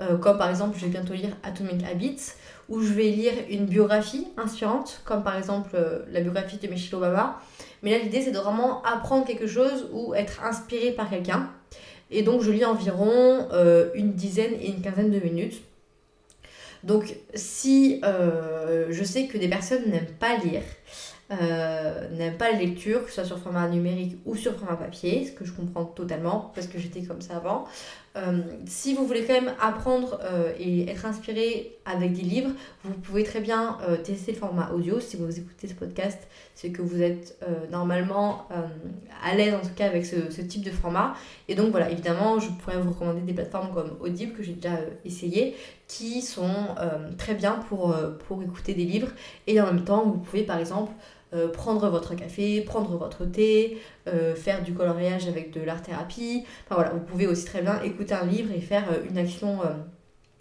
euh, 0.00 0.16
comme 0.16 0.36
par 0.36 0.50
exemple 0.50 0.76
je 0.76 0.86
vais 0.86 0.90
bientôt 0.90 1.12
lire 1.12 1.36
Atomic 1.44 1.84
Habits, 1.88 2.32
ou 2.68 2.80
je 2.80 2.92
vais 2.92 3.10
lire 3.10 3.34
une 3.48 3.66
biographie 3.66 4.26
inspirante, 4.36 5.00
comme 5.04 5.22
par 5.22 5.36
exemple 5.36 5.76
la 6.10 6.20
biographie 6.22 6.56
de 6.56 6.66
Michelle 6.66 6.96
Obama. 6.96 7.38
Mais 7.84 7.92
là 7.92 7.98
l'idée 7.98 8.22
c'est 8.22 8.32
de 8.32 8.38
vraiment 8.38 8.82
apprendre 8.82 9.24
quelque 9.24 9.46
chose 9.46 9.88
ou 9.92 10.12
être 10.14 10.42
inspiré 10.42 10.90
par 10.90 11.08
quelqu'un. 11.08 11.50
Et 12.10 12.22
donc 12.22 12.42
je 12.42 12.50
lis 12.50 12.64
environ 12.64 13.46
une 13.94 14.12
dizaine 14.14 14.54
et 14.60 14.70
une 14.70 14.82
quinzaine 14.82 15.10
de 15.10 15.20
minutes. 15.20 15.62
Donc 16.84 17.14
si 17.34 18.00
euh, 18.04 18.86
je 18.90 19.04
sais 19.04 19.26
que 19.26 19.38
des 19.38 19.48
personnes 19.48 19.88
n'aiment 19.88 20.14
pas 20.18 20.36
lire, 20.36 20.62
euh, 21.30 22.08
n'aiment 22.10 22.36
pas 22.36 22.50
la 22.50 22.58
lecture, 22.58 23.04
que 23.04 23.08
ce 23.08 23.16
soit 23.16 23.24
sur 23.24 23.38
format 23.38 23.68
numérique 23.68 24.18
ou 24.26 24.36
sur 24.36 24.54
format 24.54 24.76
papier, 24.76 25.26
ce 25.26 25.32
que 25.32 25.44
je 25.44 25.52
comprends 25.52 25.84
totalement 25.84 26.52
parce 26.54 26.66
que 26.66 26.78
j'étais 26.78 27.02
comme 27.02 27.22
ça 27.22 27.36
avant. 27.36 27.64
Euh, 28.14 28.42
si 28.66 28.92
vous 28.92 29.06
voulez 29.06 29.24
quand 29.24 29.32
même 29.32 29.54
apprendre 29.58 30.20
et 30.58 30.90
être 30.90 31.06
inspiré 31.06 31.78
avec 31.86 32.12
des 32.12 32.22
livres, 32.22 32.50
vous 32.84 32.92
pouvez 32.92 33.24
très 33.24 33.40
bien 33.40 33.78
tester 34.04 34.32
le 34.32 34.38
format 34.38 34.70
audio. 34.72 35.00
Si 35.00 35.16
vous 35.16 35.38
écoutez 35.38 35.68
ce 35.68 35.74
podcast, 35.74 36.18
c'est 36.54 36.70
que 36.70 36.82
vous 36.82 37.00
êtes 37.00 37.42
normalement 37.70 38.46
à 39.24 39.34
l'aise 39.34 39.54
en 39.54 39.60
tout 39.60 39.74
cas 39.74 39.86
avec 39.86 40.04
ce, 40.04 40.30
ce, 40.30 40.42
type 40.42 40.62
de 40.62 40.70
format. 40.70 41.14
Et 41.48 41.54
donc 41.54 41.70
voilà, 41.70 41.90
évidemment, 41.90 42.38
je 42.38 42.50
pourrais 42.50 42.76
vous 42.78 42.90
recommander 42.90 43.22
des 43.22 43.32
plateformes 43.32 43.72
comme 43.72 43.96
Audible 44.00 44.34
que 44.34 44.42
j'ai 44.42 44.52
déjà 44.52 44.76
essayé, 45.06 45.56
qui 45.96 46.22
sont 46.22 46.74
très 47.18 47.34
bien 47.34 47.60
pour, 47.68 47.94
pour 48.26 48.42
écouter 48.42 48.74
des 48.74 48.84
livres. 48.84 49.08
Et 49.46 49.60
en 49.60 49.66
même 49.66 49.84
temps, 49.84 50.04
vous 50.04 50.18
pouvez 50.18 50.42
par 50.42 50.58
exemple 50.58 50.92
euh, 51.34 51.48
prendre 51.48 51.88
votre 51.88 52.14
café, 52.14 52.60
prendre 52.60 52.94
votre 52.98 53.24
thé, 53.24 53.80
euh, 54.06 54.34
faire 54.34 54.62
du 54.62 54.74
coloriage 54.74 55.28
avec 55.28 55.50
de 55.50 55.62
l'art-thérapie. 55.62 56.44
Enfin 56.66 56.74
voilà, 56.74 56.90
vous 56.90 57.00
pouvez 57.00 57.26
aussi 57.26 57.46
très 57.46 57.62
bien 57.62 57.80
écouter 57.82 58.12
un 58.12 58.26
livre 58.26 58.52
et 58.54 58.60
faire 58.60 58.84
euh, 58.92 59.02
une 59.08 59.16
action 59.16 59.60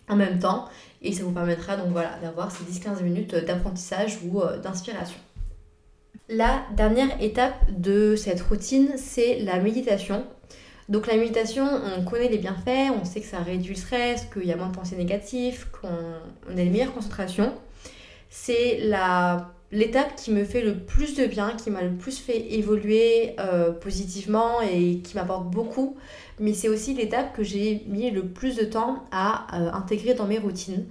en 0.09 0.15
même 0.17 0.39
temps. 0.39 0.67
Et 1.01 1.13
ça 1.13 1.23
vous 1.23 1.31
permettra 1.31 1.77
donc 1.77 1.91
voilà 1.91 2.19
d'avoir 2.21 2.51
ces 2.51 2.65
10-15 2.65 3.03
minutes 3.03 3.35
d'apprentissage 3.35 4.19
ou 4.25 4.41
d'inspiration. 4.61 5.17
La 6.27 6.63
dernière 6.75 7.21
étape 7.21 7.55
de 7.71 8.17
cette 8.17 8.41
routine, 8.41 8.91
c'est 8.97 9.39
la 9.39 9.59
méditation. 9.59 10.25
Donc 10.89 11.07
la 11.07 11.15
méditation, 11.15 11.67
on 11.97 12.03
connaît 12.03 12.29
les 12.29 12.37
bienfaits, 12.37 12.91
on 12.99 13.05
sait 13.05 13.21
que 13.21 13.27
ça 13.27 13.39
réduit 13.39 13.75
le 13.75 13.79
stress, 13.79 14.25
qu'il 14.25 14.45
y 14.45 14.51
a 14.51 14.55
moins 14.55 14.69
de 14.69 14.75
pensées 14.75 14.97
négatives, 14.97 15.67
qu'on 15.71 16.57
a 16.57 16.61
une 16.61 16.71
meilleure 16.71 16.93
concentration. 16.93 17.53
C'est 18.29 18.79
l'étape 19.71 20.15
qui 20.15 20.31
me 20.31 20.43
fait 20.43 20.61
le 20.61 20.77
plus 20.77 21.15
de 21.15 21.25
bien, 21.25 21.51
qui 21.51 21.69
m'a 21.69 21.81
le 21.81 21.93
plus 21.93 22.17
fait 22.19 22.53
évoluer 22.53 23.35
euh, 23.39 23.71
positivement 23.71 24.61
et 24.61 24.99
qui 24.99 25.15
m'apporte 25.15 25.49
beaucoup. 25.49 25.97
Mais 26.39 26.53
c'est 26.53 26.69
aussi 26.69 26.93
l'étape 26.93 27.35
que 27.35 27.43
j'ai 27.43 27.83
mis 27.87 28.09
le 28.11 28.25
plus 28.25 28.55
de 28.55 28.63
temps 28.63 29.05
à 29.11 29.47
euh, 29.53 29.71
intégrer 29.71 30.13
dans 30.13 30.27
mes 30.27 30.39
routines. 30.39 30.85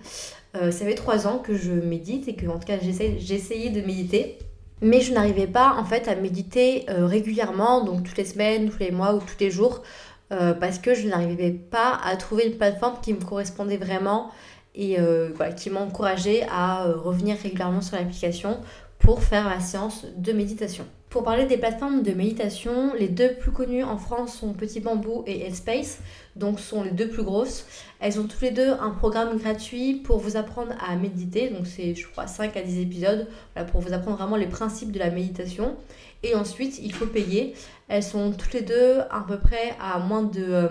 Euh, 0.57 0.71
ça 0.71 0.85
fait 0.85 0.95
trois 0.95 1.27
ans 1.27 1.39
que 1.39 1.57
je 1.57 1.73
médite 1.73 2.27
et 2.29 2.35
que 2.35 2.47
en 2.47 2.59
tout 2.59 2.67
cas 2.67 2.79
j'essayais 2.81 3.71
de 3.71 3.81
méditer. 3.81 4.39
Mais 4.83 5.01
je 5.01 5.13
n'arrivais 5.13 5.47
pas 5.47 5.75
en 5.77 5.85
fait 5.85 6.09
à 6.09 6.15
méditer 6.15 6.87
régulièrement, 6.89 7.85
donc 7.85 8.05
toutes 8.05 8.17
les 8.17 8.25
semaines, 8.25 8.71
tous 8.71 8.79
les 8.79 8.91
mois 8.91 9.15
ou 9.15 9.19
tous 9.19 9.39
les 9.39 9.51
jours, 9.51 9.83
parce 10.31 10.79
que 10.79 10.95
je 10.95 11.07
n'arrivais 11.07 11.51
pas 11.51 12.01
à 12.03 12.17
trouver 12.17 12.47
une 12.47 12.57
plateforme 12.57 12.95
qui 13.03 13.13
me 13.13 13.21
correspondait 13.21 13.77
vraiment 13.77 14.31
et 14.75 15.01
euh, 15.01 15.31
qui 15.57 15.71
m'a 15.71 15.81
encouragé 15.81 16.45
à 16.51 16.87
euh, 16.87 16.97
revenir 16.97 17.37
régulièrement 17.37 17.81
sur 17.81 17.97
l'application 17.97 18.59
pour 18.99 19.23
faire 19.23 19.49
la 19.49 19.61
séance 19.61 20.07
de 20.17 20.33
méditation. 20.33 20.87
Pour 21.11 21.25
parler 21.25 21.45
des 21.45 21.57
plateformes 21.57 22.05
de 22.05 22.13
méditation, 22.13 22.95
les 22.95 23.09
deux 23.09 23.35
plus 23.35 23.51
connues 23.51 23.83
en 23.83 23.99
France 23.99 24.39
sont 24.39 24.53
Petit 24.53 24.79
Bambou 24.79 25.25
et 25.27 25.45
Headspace, 25.45 25.99
donc 26.37 26.61
sont 26.61 26.85
les 26.85 26.93
deux 26.93 27.09
plus 27.09 27.25
grosses. 27.25 27.67
Elles 27.99 28.21
ont 28.21 28.29
tous 28.29 28.41
les 28.43 28.53
deux 28.53 28.71
un 28.71 28.91
programme 28.91 29.37
gratuit 29.37 29.95
pour 29.95 30.19
vous 30.19 30.37
apprendre 30.37 30.73
à 30.89 30.95
méditer, 30.95 31.51
donc 31.51 31.67
c'est 31.67 31.97
je 31.97 32.07
crois 32.07 32.29
5 32.29 32.57
à 32.57 32.63
10 32.63 32.79
épisodes, 32.79 33.27
pour 33.73 33.81
vous 33.81 33.93
apprendre 33.93 34.19
vraiment 34.19 34.37
les 34.37 34.47
principes 34.47 34.93
de 34.93 35.01
la 35.01 35.11
méditation. 35.11 35.75
Et 36.23 36.37
ensuite, 36.37 36.79
il 36.81 36.93
faut 36.93 37.07
payer. 37.07 37.55
Elles 37.89 38.05
sont 38.05 38.31
toutes 38.31 38.53
les 38.53 38.63
deux 38.63 39.01
à 39.11 39.25
peu 39.27 39.37
près 39.41 39.75
à 39.81 39.99
moins 39.99 40.23
de 40.23 40.69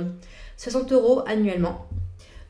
60 0.56 0.90
euh, 0.90 0.96
euros 0.96 1.22
annuellement. 1.28 1.86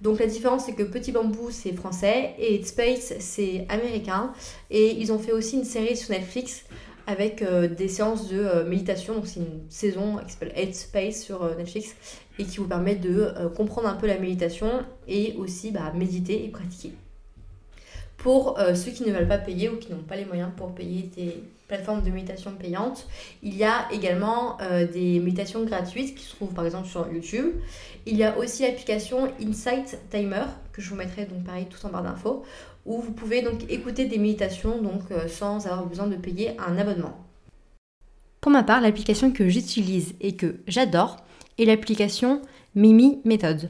Donc 0.01 0.19
la 0.19 0.27
différence 0.27 0.65
c'est 0.65 0.75
que 0.75 0.83
Petit 0.83 1.11
Bambou 1.11 1.49
c'est 1.51 1.73
français 1.73 2.33
et 2.37 2.55
Headspace 2.55 3.15
c'est 3.19 3.65
américain. 3.67 4.31
Et 4.69 4.91
ils 4.91 5.11
ont 5.11 5.19
fait 5.19 5.31
aussi 5.31 5.57
une 5.57 5.65
série 5.65 5.97
sur 5.97 6.11
Netflix 6.11 6.63
avec 7.09 7.41
euh, 7.41 7.67
des 7.67 7.87
séances 7.87 8.29
de 8.29 8.39
euh, 8.39 8.65
méditation. 8.65 9.15
Donc 9.15 9.25
c'est 9.25 9.39
une 9.39 9.63
saison 9.67 10.17
qui 10.17 10.31
s'appelle 10.31 10.53
Headspace 10.55 11.23
sur 11.23 11.43
euh, 11.43 11.55
Netflix 11.55 11.95
et 12.37 12.45
qui 12.45 12.57
vous 12.57 12.67
permet 12.67 12.95
de 12.95 13.33
comprendre 13.57 13.89
un 13.89 13.95
peu 13.95 14.07
la 14.07 14.17
méditation 14.17 14.69
et 15.09 15.35
aussi 15.37 15.71
bah, 15.71 15.91
méditer 15.93 16.45
et 16.45 16.47
pratiquer. 16.47 16.93
Pour 18.15 18.57
ceux 18.75 18.91
qui 18.91 19.03
ne 19.03 19.11
veulent 19.11 19.27
pas 19.27 19.37
payer 19.37 19.69
ou 19.69 19.77
qui 19.77 19.91
n'ont 19.91 20.03
pas 20.03 20.15
les 20.15 20.25
moyens 20.25 20.49
pour 20.55 20.73
payer 20.73 21.09
des 21.17 21.43
plateformes 21.67 22.01
de 22.01 22.09
méditation 22.09 22.51
payantes, 22.51 23.07
il 23.43 23.57
y 23.57 23.65
a 23.65 23.87
également 23.91 24.57
des 24.93 25.19
méditations 25.19 25.63
gratuites 25.65 26.15
qui 26.15 26.23
se 26.23 26.35
trouvent 26.35 26.53
par 26.53 26.65
exemple 26.65 26.87
sur 26.87 27.11
YouTube. 27.11 27.55
Il 28.05 28.15
y 28.15 28.23
a 28.23 28.37
aussi 28.37 28.63
l'application 28.63 29.29
Insight 29.41 29.99
Timer 30.09 30.45
que 30.71 30.81
je 30.81 30.89
vous 30.89 30.95
mettrai 30.95 31.25
donc 31.25 31.43
pareil 31.43 31.65
tout 31.65 31.85
en 31.85 31.89
barre 31.89 32.03
d'infos 32.03 32.45
où 32.85 33.01
vous 33.01 33.11
pouvez 33.11 33.41
donc 33.41 33.69
écouter 33.69 34.05
des 34.05 34.17
méditations 34.17 34.81
donc 34.81 35.03
euh, 35.11 35.27
sans 35.27 35.65
avoir 35.67 35.85
besoin 35.85 36.07
de 36.07 36.15
payer 36.15 36.51
un 36.59 36.77
abonnement. 36.77 37.17
Pour 38.41 38.51
ma 38.51 38.63
part, 38.63 38.81
l'application 38.81 39.31
que 39.31 39.49
j'utilise 39.49 40.15
et 40.21 40.35
que 40.35 40.57
j'adore 40.67 41.17
est 41.57 41.65
l'application 41.65 42.41
Mimi 42.75 43.19
Method. 43.25 43.69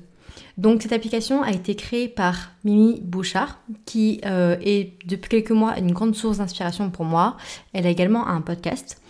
Donc 0.57 0.83
cette 0.83 0.93
application 0.93 1.41
a 1.41 1.51
été 1.51 1.75
créée 1.75 2.07
par 2.07 2.51
Mimi 2.63 3.01
Bouchard, 3.01 3.59
qui 3.85 4.21
euh, 4.25 4.57
est 4.61 4.93
depuis 5.05 5.29
quelques 5.29 5.51
mois 5.51 5.77
une 5.79 5.91
grande 5.91 6.15
source 6.15 6.37
d'inspiration 6.37 6.89
pour 6.89 7.05
moi. 7.05 7.37
Elle 7.73 7.87
a 7.87 7.89
également 7.89 8.27
un 8.27 8.41
podcast. 8.41 9.01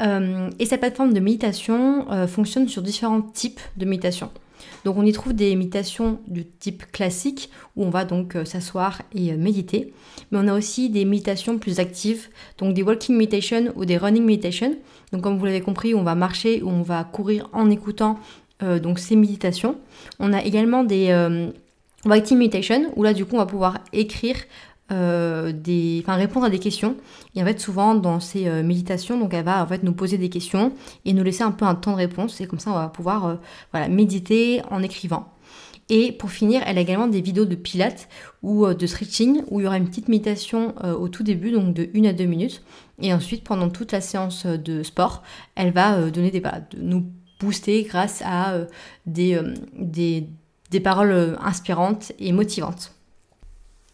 Euh, 0.00 0.50
et 0.58 0.66
cette 0.66 0.80
plateforme 0.80 1.12
de 1.12 1.20
méditation 1.20 2.06
fonctionne 2.26 2.68
sur 2.68 2.82
différents 2.82 3.22
types 3.22 3.60
de 3.76 3.84
méditation. 3.84 4.30
Donc 4.84 4.96
on 4.96 5.04
y 5.04 5.12
trouve 5.12 5.32
des 5.32 5.54
méditations 5.56 6.20
du 6.26 6.44
type 6.44 6.90
classique 6.90 7.50
où 7.76 7.84
on 7.84 7.90
va 7.90 8.04
donc 8.04 8.36
euh, 8.36 8.44
s'asseoir 8.44 9.02
et 9.14 9.32
euh, 9.32 9.36
méditer. 9.36 9.92
Mais 10.30 10.38
on 10.40 10.48
a 10.48 10.56
aussi 10.56 10.90
des 10.90 11.04
méditations 11.04 11.58
plus 11.58 11.78
actives, 11.78 12.28
donc 12.58 12.74
des 12.74 12.82
walking 12.82 13.16
meditation 13.16 13.72
ou 13.76 13.84
des 13.84 13.96
running 13.96 14.24
meditation. 14.24 14.76
Donc 15.12 15.22
comme 15.22 15.38
vous 15.38 15.44
l'avez 15.44 15.60
compris, 15.60 15.94
on 15.94 16.02
va 16.02 16.14
marcher 16.14 16.62
ou 16.62 16.68
on 16.68 16.82
va 16.82 17.04
courir 17.04 17.48
en 17.52 17.70
écoutant 17.70 18.18
euh, 18.62 18.78
donc 18.78 18.98
ces 18.98 19.16
méditations. 19.16 19.76
On 20.18 20.32
a 20.32 20.42
également 20.42 20.84
des 20.84 21.12
walking 22.04 22.38
meditation 22.38 22.92
où 22.96 23.02
là 23.02 23.14
du 23.14 23.24
coup 23.24 23.36
on 23.36 23.38
va 23.38 23.46
pouvoir 23.46 23.78
écrire 23.92 24.36
euh, 24.92 25.52
répondre 26.06 26.46
à 26.46 26.50
des 26.50 26.58
questions. 26.58 26.96
Et 27.34 27.42
en 27.42 27.46
fait, 27.46 27.58
souvent 27.60 27.94
dans 27.94 28.20
ces 28.20 28.46
euh, 28.46 28.62
méditations, 28.62 29.18
donc 29.18 29.34
elle 29.34 29.44
va 29.44 29.62
en 29.62 29.66
fait 29.66 29.82
nous 29.82 29.92
poser 29.92 30.18
des 30.18 30.28
questions 30.28 30.72
et 31.04 31.12
nous 31.12 31.22
laisser 31.22 31.42
un 31.42 31.50
peu 31.50 31.64
un 31.64 31.74
temps 31.74 31.92
de 31.92 31.96
réponse. 31.96 32.40
Et 32.40 32.46
comme 32.46 32.58
ça, 32.58 32.70
on 32.70 32.74
va 32.74 32.88
pouvoir 32.88 33.38
euh, 33.74 33.88
méditer 33.88 34.62
en 34.70 34.82
écrivant. 34.82 35.28
Et 35.88 36.12
pour 36.12 36.30
finir, 36.30 36.62
elle 36.66 36.78
a 36.78 36.80
également 36.80 37.08
des 37.08 37.20
vidéos 37.20 37.44
de 37.44 37.54
pilates 37.54 38.08
ou 38.42 38.66
de 38.66 38.86
stretching 38.86 39.42
où 39.50 39.60
il 39.60 39.64
y 39.64 39.66
aura 39.66 39.76
une 39.76 39.88
petite 39.88 40.08
méditation 40.08 40.74
au 40.84 41.08
tout 41.08 41.22
début, 41.22 41.50
donc 41.50 41.74
de 41.74 41.90
1 41.94 42.04
à 42.04 42.12
2 42.14 42.24
minutes. 42.24 42.62
Et 43.00 43.12
ensuite, 43.12 43.44
pendant 43.44 43.68
toute 43.68 43.92
la 43.92 44.00
séance 44.00 44.46
de 44.46 44.82
sport, 44.84 45.22
elle 45.54 45.72
va 45.72 46.10
donner 46.10 46.30
des, 46.30 46.40
de 46.40 46.80
nous 46.80 47.04
booster 47.40 47.82
grâce 47.82 48.22
à 48.24 48.58
des, 49.04 49.38
des, 49.76 50.28
des 50.70 50.80
paroles 50.80 51.36
inspirantes 51.42 52.12
et 52.18 52.32
motivantes. 52.32 52.94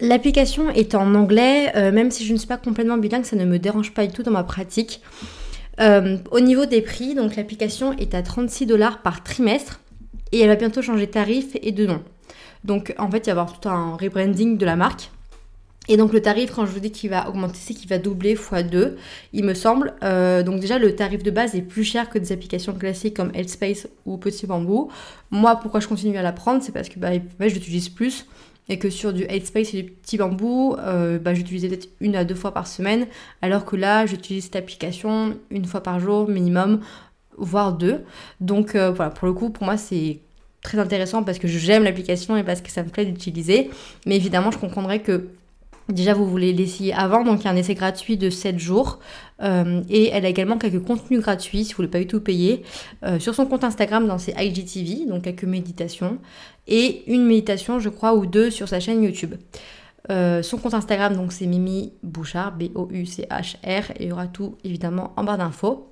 L'application 0.00 0.70
est 0.70 0.94
en 0.94 1.14
anglais, 1.16 1.72
euh, 1.76 1.90
même 1.90 2.12
si 2.12 2.24
je 2.24 2.32
ne 2.32 2.38
suis 2.38 2.46
pas 2.46 2.56
complètement 2.56 2.98
bilingue, 2.98 3.24
ça 3.24 3.34
ne 3.34 3.44
me 3.44 3.58
dérange 3.58 3.92
pas 3.92 4.06
du 4.06 4.12
tout 4.12 4.22
dans 4.22 4.30
ma 4.30 4.44
pratique. 4.44 5.02
Euh, 5.80 6.18
au 6.30 6.40
niveau 6.40 6.66
des 6.66 6.82
prix, 6.82 7.14
donc 7.14 7.34
l'application 7.34 7.92
est 7.98 8.14
à 8.14 8.22
36 8.22 8.66
dollars 8.66 9.02
par 9.02 9.24
trimestre 9.24 9.80
et 10.30 10.40
elle 10.40 10.48
va 10.48 10.56
bientôt 10.56 10.82
changer 10.82 11.06
de 11.06 11.10
tarif 11.10 11.56
et 11.62 11.72
de 11.72 11.86
nom. 11.86 12.02
Donc 12.64 12.94
en 12.98 13.10
fait, 13.10 13.18
il 13.18 13.24
va 13.24 13.28
y 13.28 13.30
avoir 13.30 13.58
tout 13.58 13.68
un 13.68 13.96
rebranding 13.96 14.56
de 14.56 14.64
la 14.64 14.76
marque. 14.76 15.10
Et 15.88 15.96
donc 15.96 16.12
le 16.12 16.20
tarif, 16.20 16.52
quand 16.54 16.66
je 16.66 16.70
vous 16.70 16.80
dis 16.80 16.92
qu'il 16.92 17.10
va 17.10 17.28
augmenter, 17.28 17.58
c'est 17.58 17.74
qu'il 17.74 17.88
va 17.88 17.98
doubler 17.98 18.36
x2, 18.36 18.92
il 19.32 19.44
me 19.44 19.54
semble. 19.54 19.94
Euh, 20.04 20.42
donc 20.42 20.60
déjà, 20.60 20.78
le 20.78 20.94
tarif 20.94 21.22
de 21.22 21.30
base 21.30 21.54
est 21.54 21.62
plus 21.62 21.84
cher 21.84 22.10
que 22.10 22.18
des 22.18 22.30
applications 22.30 22.74
classiques 22.74 23.16
comme 23.16 23.32
Headspace 23.34 23.88
ou 24.04 24.18
Petit 24.18 24.46
Bambou. 24.46 24.90
Moi, 25.30 25.56
pourquoi 25.56 25.80
je 25.80 25.88
continue 25.88 26.16
à 26.18 26.22
la 26.22 26.32
prendre 26.32 26.62
C'est 26.62 26.72
parce 26.72 26.88
que 26.88 26.98
bah, 26.98 27.10
je 27.40 27.54
l'utilise 27.54 27.88
plus 27.88 28.26
et 28.68 28.78
que 28.78 28.90
sur 28.90 29.12
du 29.12 29.24
Headspace 29.24 29.74
et 29.74 29.82
du 29.82 29.90
petit 29.90 30.18
bambou, 30.18 30.76
euh, 30.78 31.18
bah, 31.18 31.34
j'utilisais 31.34 31.68
peut-être 31.68 31.88
une 32.00 32.16
à 32.16 32.24
deux 32.24 32.34
fois 32.34 32.52
par 32.52 32.66
semaine, 32.66 33.06
alors 33.42 33.64
que 33.64 33.76
là, 33.76 34.06
j'utilise 34.06 34.44
cette 34.44 34.56
application 34.56 35.36
une 35.50 35.64
fois 35.64 35.82
par 35.82 36.00
jour 36.00 36.28
minimum, 36.28 36.80
voire 37.36 37.72
deux. 37.72 38.04
Donc 38.40 38.74
euh, 38.74 38.90
voilà, 38.90 39.10
pour 39.10 39.26
le 39.26 39.32
coup, 39.32 39.50
pour 39.50 39.64
moi, 39.64 39.76
c'est 39.76 40.18
très 40.62 40.78
intéressant 40.78 41.22
parce 41.22 41.38
que 41.38 41.48
j'aime 41.48 41.84
l'application 41.84 42.36
et 42.36 42.42
parce 42.42 42.60
que 42.60 42.70
ça 42.70 42.82
me 42.82 42.90
plaît 42.90 43.06
d'utiliser. 43.06 43.70
Mais 44.06 44.16
évidemment, 44.16 44.50
je 44.50 44.58
comprendrais 44.58 45.00
que 45.00 45.28
Déjà, 45.90 46.12
vous 46.12 46.26
voulez 46.26 46.52
l'essayer 46.52 46.92
avant, 46.92 47.24
donc 47.24 47.40
il 47.40 47.44
y 47.46 47.48
a 47.48 47.50
un 47.50 47.56
essai 47.56 47.72
gratuit 47.72 48.18
de 48.18 48.28
7 48.28 48.58
jours. 48.58 48.98
Euh, 49.42 49.80
et 49.88 50.10
elle 50.10 50.26
a 50.26 50.28
également 50.28 50.58
quelques 50.58 50.84
contenus 50.84 51.20
gratuits 51.20 51.64
si 51.64 51.72
vous 51.72 51.82
ne 51.82 51.86
voulez 51.86 51.88
pas 51.88 51.98
du 52.00 52.06
tout 52.06 52.20
payer. 52.20 52.62
Sur 53.18 53.34
son 53.34 53.46
compte 53.46 53.64
Instagram, 53.64 54.06
dans 54.06 54.18
ses 54.18 54.34
IGTV, 54.38 55.06
donc 55.06 55.22
quelques 55.22 55.44
méditations. 55.44 56.18
Et 56.68 57.10
une 57.12 57.24
méditation, 57.24 57.80
je 57.80 57.88
crois, 57.88 58.14
ou 58.14 58.26
deux 58.26 58.50
sur 58.50 58.68
sa 58.68 58.78
chaîne 58.78 59.02
YouTube. 59.02 59.34
Euh, 60.10 60.42
son 60.42 60.58
compte 60.58 60.74
Instagram, 60.74 61.14
donc 61.14 61.32
c'est 61.32 61.46
Mimi 61.46 61.92
Bouchard, 62.02 62.52
B-O-U-C-H-R. 62.52 63.90
Et 63.96 64.04
il 64.04 64.08
y 64.08 64.12
aura 64.12 64.26
tout 64.26 64.56
évidemment 64.64 65.12
en 65.16 65.24
barre 65.24 65.38
d'infos. 65.38 65.90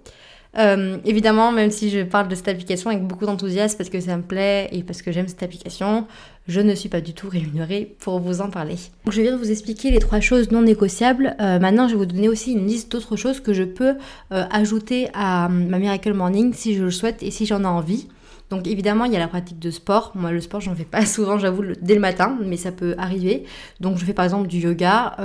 Euh, 0.58 0.96
évidemment, 1.04 1.52
même 1.52 1.70
si 1.70 1.90
je 1.90 2.00
parle 2.00 2.28
de 2.28 2.34
cette 2.34 2.48
application 2.48 2.88
avec 2.88 3.02
beaucoup 3.02 3.26
d'enthousiasme 3.26 3.76
parce 3.76 3.90
que 3.90 4.00
ça 4.00 4.16
me 4.16 4.22
plaît 4.22 4.70
et 4.72 4.82
parce 4.82 5.02
que 5.02 5.12
j'aime 5.12 5.28
cette 5.28 5.42
application, 5.42 6.06
je 6.48 6.62
ne 6.62 6.74
suis 6.74 6.88
pas 6.88 7.02
du 7.02 7.12
tout 7.12 7.28
rémunérée 7.28 7.94
pour 8.00 8.20
vous 8.20 8.40
en 8.40 8.48
parler. 8.48 8.76
Donc, 9.04 9.12
je 9.12 9.20
viens 9.20 9.32
de 9.32 9.36
vous 9.36 9.50
expliquer 9.50 9.90
les 9.90 9.98
trois 9.98 10.20
choses 10.20 10.50
non 10.50 10.62
négociables. 10.62 11.36
Euh, 11.40 11.58
maintenant, 11.58 11.88
je 11.88 11.92
vais 11.92 11.98
vous 11.98 12.06
donner 12.06 12.30
aussi 12.30 12.52
une 12.52 12.66
liste 12.66 12.90
d'autres 12.90 13.16
choses 13.16 13.40
que 13.40 13.52
je 13.52 13.64
peux 13.64 13.96
ajouter 14.30 15.08
à 15.12 15.48
ma 15.48 15.78
Miracle 15.78 16.14
Morning 16.14 16.54
si 16.54 16.74
je 16.74 16.84
le 16.84 16.90
souhaite 16.90 17.22
et 17.22 17.30
si 17.30 17.44
j'en 17.44 17.62
ai 17.62 17.66
envie. 17.66 18.08
Donc 18.50 18.66
évidemment, 18.66 19.04
il 19.04 19.12
y 19.12 19.16
a 19.16 19.18
la 19.18 19.28
pratique 19.28 19.58
de 19.58 19.70
sport. 19.70 20.12
Moi, 20.14 20.30
le 20.30 20.40
sport, 20.40 20.60
j'en 20.60 20.74
fais 20.74 20.84
pas 20.84 21.04
souvent, 21.06 21.38
j'avoue, 21.38 21.64
dès 21.80 21.94
le 21.94 22.00
matin, 22.00 22.38
mais 22.44 22.56
ça 22.56 22.72
peut 22.72 22.94
arriver. 22.98 23.44
Donc 23.80 23.98
je 23.98 24.04
fais 24.04 24.14
par 24.14 24.24
exemple 24.24 24.48
du 24.48 24.58
yoga. 24.58 25.16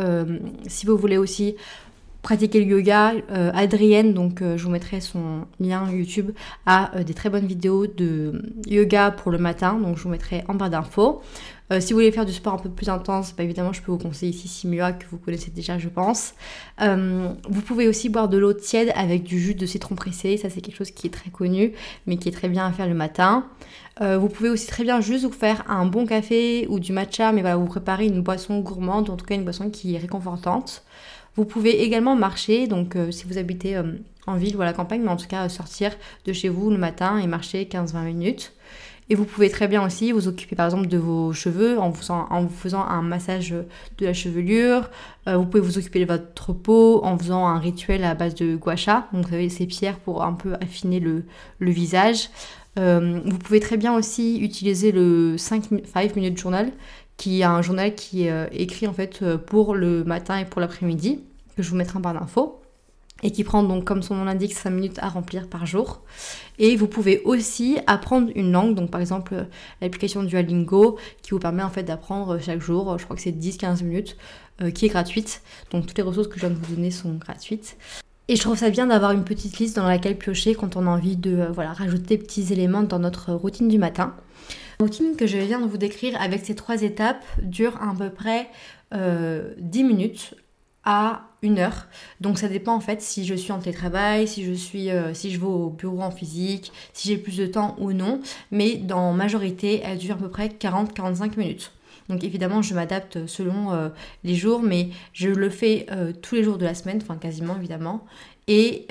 si 0.68 0.86
vous 0.86 0.98
voulez 0.98 1.18
aussi 1.18 1.56
pratiquer 2.22 2.64
le 2.64 2.66
yoga, 2.66 3.14
euh, 3.32 3.52
Adrienne, 3.54 4.14
donc 4.14 4.42
euh, 4.42 4.58
je 4.58 4.64
vous 4.64 4.70
mettrai 4.70 5.02
son 5.02 5.48
lien 5.60 5.90
YouTube, 5.90 6.32
a 6.66 6.96
euh, 6.96 7.04
des 7.04 7.14
très 7.14 7.30
bonnes 7.30 7.48
vidéos 7.48 7.88
de 7.88 8.44
yoga 8.68 9.12
pour 9.12 9.32
le 9.32 9.38
matin, 9.38 9.74
donc 9.74 9.98
je 9.98 10.04
vous 10.04 10.10
mettrai 10.10 10.44
en 10.48 10.54
bas 10.54 10.70
d'infos. 10.70 11.22
si 11.80 11.94
vous 11.94 12.00
voulez 12.00 12.12
faire 12.12 12.26
du 12.26 12.34
sport 12.34 12.54
un 12.54 12.58
peu 12.58 12.70
plus 12.70 12.90
intense, 12.90 13.34
bah, 13.36 13.44
évidemment 13.44 13.74
je 13.74 13.82
peux 13.82 13.92
vous 13.92 13.98
conseiller 13.98 14.32
ici 14.32 14.48
Simua 14.48 14.92
que 14.92 15.06
vous 15.10 15.18
connaissez 15.18 15.52
déjà 15.52 15.80
je 15.80 15.88
pense. 15.88 16.34
vous 16.80 17.62
pouvez 17.66 17.88
aussi 17.88 18.10
boire 18.10 18.28
de 18.28 18.38
l'eau 18.38 18.54
tiède 18.54 18.92
avec 18.96 19.24
du 19.24 19.40
jus 19.40 19.56
de 19.56 19.66
citron 19.66 19.96
pressé, 19.96 20.38
ça 20.38 20.50
c'est 20.50 20.62
quelque 20.62 20.76
chose 20.76 20.92
qui 20.92 21.08
est 21.08 21.12
très 21.12 21.30
connu 21.30 21.72
mais 22.06 22.18
qui 22.18 22.28
est 22.28 22.34
très 22.34 22.50
bien 22.50 22.66
à 22.66 22.72
faire 22.74 22.88
le 22.88 22.94
matin. 22.94 23.46
vous 24.02 24.28
pouvez 24.28 24.50
aussi 24.50 24.68
très 24.68 24.84
bien 24.84 25.00
juste 25.00 25.24
vous 25.24 25.32
faire 25.32 25.64
un 25.70 25.86
bon 25.86 26.06
café 26.06 26.68
ou 26.70 26.80
du 26.80 26.92
matcha, 26.92 27.32
mais 27.32 27.42
voilà, 27.42 27.56
vous 27.56 27.68
préparez 27.68 28.06
une 28.06 28.22
boisson 28.22 28.60
gourmande, 28.60 29.10
ou 29.10 29.14
en 29.14 29.18
tout 29.18 29.26
cas 29.26 29.36
une 29.36 29.46
boisson 29.46 29.70
qui 29.70 29.96
est 29.96 30.00
réconfortante. 30.00 30.84
Vous 31.36 31.46
pouvez 31.46 31.82
également 31.84 32.16
marcher, 32.16 32.68
donc 32.68 32.96
euh, 32.96 33.12
si 33.12 33.26
vous 33.26 33.38
habitez 33.38 33.78
euh, 33.78 33.84
en 34.28 34.36
ville 34.36 34.58
ou 34.58 34.62
à 34.62 34.66
la 34.66 34.74
campagne, 34.74 35.02
mais 35.02 35.10
en 35.10 35.16
tout 35.16 35.28
cas 35.28 35.48
sortir 35.48 35.94
de 36.26 36.34
chez 36.34 36.50
vous 36.50 36.70
le 36.70 36.78
matin 36.78 37.18
et 37.20 37.28
marcher 37.28 37.64
15-20 37.64 38.04
minutes. 38.04 38.54
Et 39.10 39.16
vous 39.16 39.26
pouvez 39.26 39.50
très 39.50 39.68
bien 39.68 39.86
aussi 39.86 40.12
vous 40.12 40.28
occuper 40.28 40.56
par 40.56 40.66
exemple 40.68 40.88
de 40.88 40.98
vos 40.98 41.34
cheveux 41.34 41.80
en 41.80 41.90
vous, 41.90 42.50
faisant 42.50 42.86
un 42.86 43.02
massage 43.02 43.52
de 43.98 44.06
la 44.06 44.14
chevelure. 44.14 44.90
Euh, 45.28 45.38
vous 45.38 45.46
pouvez 45.46 45.62
vous 45.62 45.78
occuper 45.78 46.06
de 46.06 46.06
votre 46.06 46.54
peau 46.54 47.02
en 47.04 47.18
faisant 47.18 47.46
un 47.48 47.60
rituel 47.60 48.04
à 48.04 48.14
base 48.14 48.36
de 48.36 48.56
gua 48.56 48.76
sha. 48.76 49.08
Donc 49.14 49.26
vous 49.26 49.32
savez 49.32 49.50
ces 49.50 49.68
pierres 49.68 50.00
pour 50.00 50.24
un 50.24 50.34
peu 50.34 50.54
affiner 50.56 51.00
le, 51.00 51.24
le 51.60 51.72
visage. 51.72 52.30
vous 52.78 53.38
pouvez 53.38 53.60
très 53.60 53.78
bien 53.78 53.94
aussi 53.94 54.40
utiliser 54.40 54.92
le 54.92 55.38
5, 55.38 55.64
5 55.94 56.16
minutes 56.16 56.38
journal 56.38 56.72
qui 57.22 57.44
a 57.44 57.52
un 57.52 57.62
journal 57.62 57.94
qui 57.94 58.24
est 58.24 58.32
euh, 58.32 58.48
écrit 58.52 58.88
en 58.88 58.94
fait 58.94 59.20
euh, 59.22 59.38
pour 59.38 59.76
le 59.76 60.04
matin 60.04 60.40
et 60.40 60.46
pour 60.46 60.60
l'après-midi, 60.60 61.20
que 61.56 61.62
je 61.62 61.70
vous 61.70 61.76
mettrai 61.76 62.00
en 62.00 62.02
barre 62.02 62.16
d'infos. 62.16 62.60
et 63.22 63.30
qui 63.30 63.44
prend 63.44 63.62
donc 63.62 63.86
comme 63.86 64.02
son 64.02 64.16
nom 64.16 64.24
l'indique 64.26 64.54
5 64.54 64.72
minutes 64.72 64.98
à 64.98 65.08
remplir 65.08 65.48
par 65.48 65.68
jour. 65.68 66.02
Et 66.58 66.76
vous 66.76 66.88
pouvez 66.88 67.22
aussi 67.24 67.78
apprendre 67.86 68.32
une 68.34 68.52
langue, 68.52 68.74
donc 68.74 68.90
par 68.90 69.00
exemple 69.00 69.46
l'application 69.82 70.24
Duolingo 70.24 70.98
qui 71.22 71.30
vous 71.30 71.40
permet 71.40 71.62
en 71.62 71.70
fait 71.70 71.84
d'apprendre 71.84 72.40
chaque 72.40 72.60
jour, 72.60 72.98
je 72.98 73.04
crois 73.04 73.16
que 73.16 73.22
c'est 73.22 73.32
10-15 73.32 73.84
minutes, 73.84 74.18
euh, 74.64 74.72
qui 74.72 74.88
est 74.88 74.90
gratuite. 74.90 75.44
Donc 75.70 75.86
toutes 75.86 75.98
les 75.98 76.04
ressources 76.04 76.28
que 76.28 76.40
je 76.40 76.48
viens 76.48 76.50
de 76.50 76.56
vous 76.56 76.74
donner 76.74 76.90
sont 76.90 77.14
gratuites. 77.14 77.78
Et 78.28 78.36
je 78.36 78.42
trouve 78.42 78.58
ça 78.58 78.70
bien 78.70 78.88
d'avoir 78.88 79.12
une 79.12 79.24
petite 79.24 79.60
liste 79.60 79.76
dans 79.76 79.88
laquelle 79.88 80.18
piocher 80.18 80.56
quand 80.56 80.76
on 80.76 80.88
a 80.88 80.90
envie 80.90 81.18
de 81.18 81.38
euh, 81.38 81.52
voilà, 81.52 81.74
rajouter 81.74 82.18
des 82.18 82.24
petits 82.24 82.54
éléments 82.54 82.84
dans 82.84 83.00
notre 83.00 83.34
routine 83.34 83.68
du 83.68 83.78
matin. 83.78 84.16
La 84.80 84.86
routine 84.86 85.16
que 85.16 85.28
je 85.28 85.38
viens 85.38 85.60
de 85.60 85.66
vous 85.66 85.78
décrire 85.78 86.20
avec 86.22 86.46
ces 86.46 86.56
trois 86.56 86.82
étapes 86.82 87.24
dure 87.42 87.78
à 87.82 87.94
peu 87.98 88.10
près 88.10 88.50
10 88.92 88.98
euh, 88.98 89.54
minutes 89.74 90.36
à 90.84 91.24
une 91.42 91.60
heure. 91.60 91.88
Donc 92.20 92.38
ça 92.38 92.48
dépend 92.48 92.74
en 92.74 92.80
fait 92.80 93.02
si 93.02 93.26
je 93.26 93.36
suis 93.36 93.52
en 93.52 93.60
télétravail, 93.60 94.28
si 94.28 94.44
je 94.44 94.54
suis 94.54 94.90
euh, 94.90 95.14
si 95.14 95.32
je 95.32 95.40
vais 95.40 95.46
au 95.46 95.70
bureau 95.70 96.02
en 96.02 96.12
physique, 96.12 96.72
si 96.94 97.10
j'ai 97.10 97.18
plus 97.18 97.38
de 97.38 97.46
temps 97.46 97.76
ou 97.80 97.94
non. 97.94 98.22
Mais 98.52 98.76
dans 98.76 99.14
majorité, 99.14 99.82
elle 99.84 99.98
dure 99.98 100.16
à 100.16 100.20
peu 100.20 100.30
près 100.30 100.48
40-45 100.48 101.38
minutes. 101.38 101.72
Donc 102.12 102.24
évidemment, 102.24 102.62
je 102.62 102.74
m'adapte 102.74 103.26
selon 103.26 103.74
euh, 103.74 103.90
les 104.24 104.36
jours, 104.36 104.62
mais 104.62 104.90
je 105.14 105.30
le 105.30 105.50
fais 105.50 105.86
euh, 105.92 106.12
tous 106.22 106.36
les 106.36 106.44
jours 106.44 106.58
de 106.58 106.66
la 106.66 106.76
semaine, 106.76 107.00
enfin 107.02 107.16
quasiment 107.16 107.56
évidemment. 107.58 108.06
Et, 108.48 108.88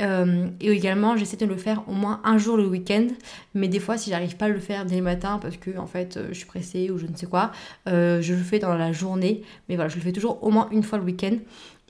et 0.60 0.70
également, 0.70 1.18
j'essaie 1.18 1.36
de 1.36 1.44
le 1.44 1.56
faire 1.56 1.82
au 1.86 1.92
moins 1.92 2.22
un 2.24 2.38
jour 2.38 2.56
le 2.56 2.66
week-end. 2.66 3.08
Mais 3.52 3.68
des 3.68 3.80
fois, 3.80 3.98
si 3.98 4.08
j'arrive 4.08 4.36
pas 4.36 4.46
à 4.46 4.48
le 4.48 4.60
faire 4.60 4.86
dès 4.86 4.96
le 4.96 5.02
matin 5.02 5.38
parce 5.42 5.58
que 5.58 5.76
en 5.76 5.86
fait, 5.86 6.18
je 6.28 6.34
suis 6.34 6.46
pressée 6.46 6.90
ou 6.90 6.96
je 6.96 7.04
ne 7.04 7.14
sais 7.14 7.26
quoi, 7.26 7.50
je 7.86 8.32
le 8.32 8.42
fais 8.42 8.58
dans 8.58 8.74
la 8.74 8.92
journée. 8.92 9.42
Mais 9.68 9.74
voilà, 9.74 9.90
je 9.90 9.96
le 9.96 10.00
fais 10.00 10.12
toujours 10.12 10.42
au 10.42 10.50
moins 10.50 10.68
une 10.72 10.82
fois 10.82 10.96
le 10.96 11.04
week-end. 11.04 11.36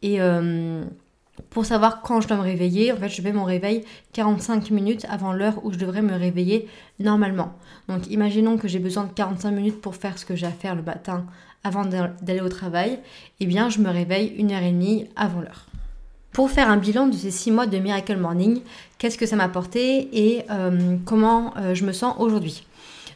Et 0.03 0.21
euh, 0.21 0.85
pour 1.49 1.65
savoir 1.65 2.03
quand 2.03 2.21
je 2.21 2.29
dois 2.29 2.37
me 2.37 2.43
réveiller, 2.43 2.93
en 2.93 2.97
fait, 2.97 3.09
je 3.09 3.23
mets 3.23 3.33
mon 3.33 3.45
réveil 3.45 3.85
45 4.13 4.71
minutes 4.71 5.07
avant 5.09 5.33
l'heure 5.33 5.65
où 5.65 5.73
je 5.73 5.79
devrais 5.79 6.03
me 6.03 6.15
réveiller 6.15 6.69
normalement. 6.99 7.53
Donc, 7.89 8.07
imaginons 8.09 8.59
que 8.59 8.69
j'ai 8.69 8.79
besoin 8.79 9.05
de 9.05 9.13
45 9.13 9.51
minutes 9.51 9.81
pour 9.81 9.97
faire 9.97 10.19
ce 10.19 10.25
que 10.25 10.37
j'ai 10.37 10.47
à 10.47 10.51
faire 10.51 10.75
le 10.75 10.83
matin 10.83 11.25
avant 11.65 11.85
d'aller 11.85 12.41
au 12.41 12.49
travail. 12.49 12.99
Eh 13.41 13.47
bien, 13.47 13.69
je 13.69 13.81
me 13.81 13.91
réveille 13.91 14.35
une 14.37 14.53
heure 14.53 14.63
et 14.63 14.73
demie 14.73 15.07
avant 15.17 15.41
l'heure. 15.41 15.67
Pour 16.33 16.51
faire 16.51 16.71
un 16.71 16.77
bilan 16.77 17.09
de 17.09 17.17
ces 17.17 17.31
6 17.31 17.51
mois 17.51 17.67
de 17.67 17.77
Miracle 17.79 18.17
Morning, 18.17 18.61
qu'est-ce 18.99 19.19
que 19.19 19.27
ça 19.27 19.35
m'a 19.35 19.45
apporté 19.45 20.09
et 20.13 20.45
euh, 20.51 20.97
comment 21.05 21.53
euh, 21.57 21.75
je 21.75 21.85
me 21.85 21.93
sens 21.93 22.15
aujourd'hui? 22.19 22.65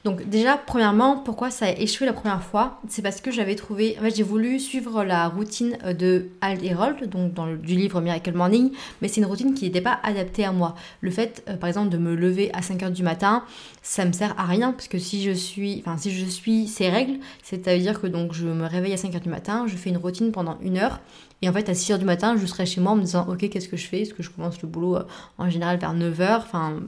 Donc 0.05 0.29
déjà, 0.29 0.59
premièrement, 0.59 1.17
pourquoi 1.17 1.51
ça 1.51 1.65
a 1.65 1.71
échoué 1.71 2.05
la 2.05 2.13
première 2.13 2.43
fois? 2.43 2.79
C'est 2.89 3.01
parce 3.01 3.23
que 3.23 3.31
j'avais 3.31 3.55
trouvé, 3.55 3.97
en 3.99 4.03
fait, 4.03 4.15
j'ai 4.15 4.23
voulu 4.23 4.61
suivre 4.61 5.03
la 5.03 5.29
routine 5.29 5.79
euh, 5.83 5.95
de 5.95 6.27
Al 6.43 6.63
Herold, 6.63 7.09
donc 7.09 7.33
dans 7.33 7.47
du 7.47 7.75
livre 7.75 8.03
Miracle 8.03 8.35
Morning, 8.35 8.71
mais 9.01 9.09
c'est 9.09 9.23
une 9.23 9.27
routine 9.27 9.55
qui 9.55 9.65
n'était 9.65 9.81
pas 9.81 9.99
adaptée 10.03 10.45
à 10.45 10.53
moi. 10.53 10.75
Le 11.01 11.11
fait, 11.11 11.43
euh, 11.49 11.57
par 11.57 11.69
exemple, 11.69 11.89
de 11.89 11.97
me 11.97 12.15
lever 12.15 12.53
à 12.53 12.61
5h 12.61 12.93
du 12.93 13.03
matin, 13.03 13.45
ça 13.81 14.05
me 14.05 14.13
sert 14.13 14.39
à 14.39 14.45
rien, 14.45 14.73
parce 14.73 14.89
que 14.89 14.99
si 14.99 15.23
je 15.23 15.31
suis, 15.31 15.83
enfin, 15.87 15.97
si 15.97 16.11
je 16.11 16.27
suis 16.27 16.69
ces 16.69 16.91
règles, 16.91 17.19
c'est-à-dire 17.43 17.99
que 17.99 18.07
donc 18.07 18.35
je 18.35 18.47
me 18.47 18.67
réveille 18.67 18.93
à 18.93 18.97
5h 18.97 19.21
du 19.21 19.31
matin, 19.31 19.65
je 19.67 19.77
fais 19.77 19.89
une 19.89 19.97
routine 19.97 20.33
pendant 20.33 20.59
une 20.61 20.77
heure, 20.77 21.01
et 21.45 21.49
en 21.51 21.53
fait, 21.53 21.69
à 21.69 21.75
6h 21.75 21.99
du 21.99 22.07
matin, 22.07 22.37
je 22.39 22.47
serai 22.47 22.65
chez 22.65 22.81
moi 22.81 22.93
en 22.93 22.97
me 22.97 23.03
disant, 23.03 23.27
ok, 23.29 23.51
qu'est-ce 23.51 23.69
que 23.69 23.77
je 23.77 23.87
fais? 23.87 24.01
Est-ce 24.01 24.15
que 24.15 24.23
je 24.23 24.31
commence 24.31 24.63
le 24.63 24.67
boulot 24.67 24.97
euh, 24.97 25.05
en 25.37 25.51
général 25.51 25.79
vers 25.79 25.95
9h, 25.95 26.39
enfin, 26.39 26.81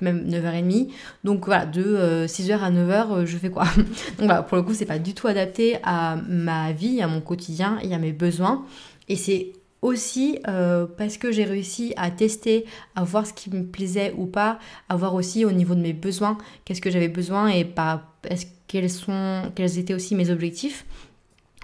même 0.00 0.28
9h30. 0.28 0.88
Donc 1.22 1.46
voilà, 1.46 1.64
de 1.64 2.26
6h 2.26 2.58
à 2.58 2.72
9h, 2.72 3.24
je 3.24 3.36
fais 3.36 3.50
quoi? 3.50 3.66
Donc 3.76 4.26
voilà, 4.26 4.42
pour 4.42 4.56
le 4.56 4.64
coup, 4.64 4.74
c'est 4.74 4.84
pas 4.84 4.98
du 4.98 5.14
tout 5.14 5.28
adapté 5.28 5.78
à 5.84 6.16
ma 6.28 6.72
vie, 6.72 7.00
à 7.00 7.06
mon 7.06 7.20
quotidien 7.20 7.78
et 7.84 7.94
à 7.94 7.98
mes 7.98 8.10
besoins. 8.10 8.64
Et 9.08 9.14
c'est 9.14 9.52
aussi 9.80 10.40
euh, 10.48 10.86
parce 10.98 11.16
que 11.16 11.30
j'ai 11.30 11.44
réussi 11.44 11.94
à 11.96 12.10
tester, 12.10 12.64
à 12.96 13.04
voir 13.04 13.28
ce 13.28 13.32
qui 13.32 13.48
me 13.48 13.64
plaisait 13.64 14.12
ou 14.16 14.26
pas, 14.26 14.58
à 14.88 14.96
voir 14.96 15.14
aussi 15.14 15.44
au 15.44 15.52
niveau 15.52 15.76
de 15.76 15.82
mes 15.82 15.92
besoins, 15.92 16.36
qu'est-ce 16.64 16.80
que 16.80 16.90
j'avais 16.90 17.08
besoin 17.08 17.46
et 17.46 17.64
pas, 17.64 18.16
est-ce, 18.24 18.46
quels, 18.66 18.90
sont, 18.90 19.52
quels 19.54 19.78
étaient 19.78 19.94
aussi 19.94 20.16
mes 20.16 20.30
objectifs 20.30 20.84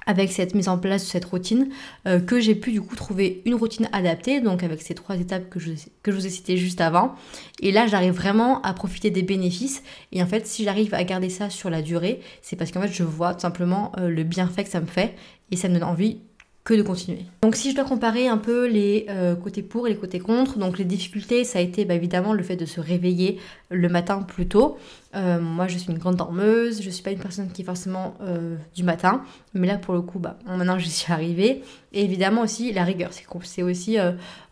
avec 0.06 0.32
cette 0.32 0.54
mise 0.54 0.68
en 0.68 0.78
place 0.78 1.04
de 1.04 1.08
cette 1.08 1.24
routine, 1.24 1.68
euh, 2.06 2.20
que 2.20 2.40
j'ai 2.40 2.54
pu 2.54 2.72
du 2.72 2.80
coup 2.80 2.94
trouver 2.96 3.42
une 3.44 3.54
routine 3.54 3.88
adaptée, 3.92 4.40
donc 4.40 4.62
avec 4.62 4.80
ces 4.80 4.94
trois 4.94 5.16
étapes 5.16 5.50
que 5.50 5.58
je, 5.58 5.72
vous 6.06 6.26
ai 6.26 6.30
citées 6.30 6.56
juste 6.56 6.80
avant. 6.80 7.14
Et 7.60 7.72
là, 7.72 7.86
j'arrive 7.86 8.14
vraiment 8.14 8.62
à 8.62 8.72
profiter 8.72 9.10
des 9.10 9.22
bénéfices. 9.22 9.82
Et 10.12 10.22
en 10.22 10.26
fait, 10.26 10.46
si 10.46 10.64
j'arrive 10.64 10.94
à 10.94 11.04
garder 11.04 11.28
ça 11.28 11.50
sur 11.50 11.70
la 11.70 11.82
durée, 11.82 12.20
c'est 12.42 12.56
parce 12.56 12.70
qu'en 12.70 12.80
fait, 12.80 12.92
je 12.92 13.02
vois 13.02 13.34
tout 13.34 13.40
simplement 13.40 13.92
euh, 13.98 14.08
le 14.08 14.22
bienfait 14.22 14.64
que 14.64 14.70
ça 14.70 14.80
me 14.80 14.86
fait 14.86 15.14
et 15.50 15.56
ça 15.56 15.68
me 15.68 15.74
donne 15.74 15.84
envie 15.84 16.18
que 16.66 16.74
de 16.74 16.82
continuer. 16.82 17.20
Donc 17.42 17.54
si 17.54 17.70
je 17.70 17.76
dois 17.76 17.84
comparer 17.84 18.26
un 18.26 18.38
peu 18.38 18.66
les 18.66 19.06
euh, 19.08 19.36
côtés 19.36 19.62
pour 19.62 19.86
et 19.86 19.90
les 19.90 19.96
côtés 19.96 20.18
contre, 20.18 20.58
donc 20.58 20.78
les 20.78 20.84
difficultés, 20.84 21.44
ça 21.44 21.60
a 21.60 21.62
été 21.62 21.84
bah, 21.84 21.94
évidemment 21.94 22.32
le 22.32 22.42
fait 22.42 22.56
de 22.56 22.66
se 22.66 22.80
réveiller 22.80 23.38
le 23.70 23.88
matin 23.88 24.20
plus 24.22 24.48
tôt. 24.48 24.76
Euh, 25.14 25.40
moi 25.40 25.68
je 25.68 25.78
suis 25.78 25.92
une 25.92 25.98
grande 25.98 26.16
dormeuse, 26.16 26.82
je 26.82 26.90
suis 26.90 27.04
pas 27.04 27.12
une 27.12 27.20
personne 27.20 27.52
qui 27.52 27.62
est 27.62 27.64
forcément 27.64 28.14
euh, 28.20 28.56
du 28.74 28.82
matin, 28.82 29.22
mais 29.54 29.68
là 29.68 29.76
pour 29.78 29.94
le 29.94 30.00
coup, 30.00 30.18
bah, 30.18 30.40
maintenant 30.44 30.76
j'y 30.80 30.90
suis 30.90 31.12
arrivée. 31.12 31.62
Et 31.92 32.02
évidemment 32.02 32.42
aussi 32.42 32.72
la 32.72 32.82
rigueur, 32.82 33.10
c'est 33.44 33.62
aussi 33.62 33.96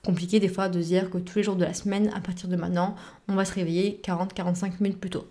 compliqué 0.05 0.39
des 0.39 0.49
fois 0.49 0.69
de 0.69 0.81
dire 0.81 1.11
que 1.11 1.19
tous 1.19 1.39
les 1.39 1.43
jours 1.43 1.57
de 1.57 1.65
la 1.65 1.75
semaine, 1.75 2.13
à 2.15 2.21
partir 2.21 2.49
de 2.49 2.55
maintenant, 2.55 2.95
on 3.27 3.35
va 3.35 3.45
se 3.45 3.53
réveiller 3.53 4.01
40-45 4.05 4.75
minutes 4.81 5.01
plus 5.01 5.11
tôt. 5.11 5.27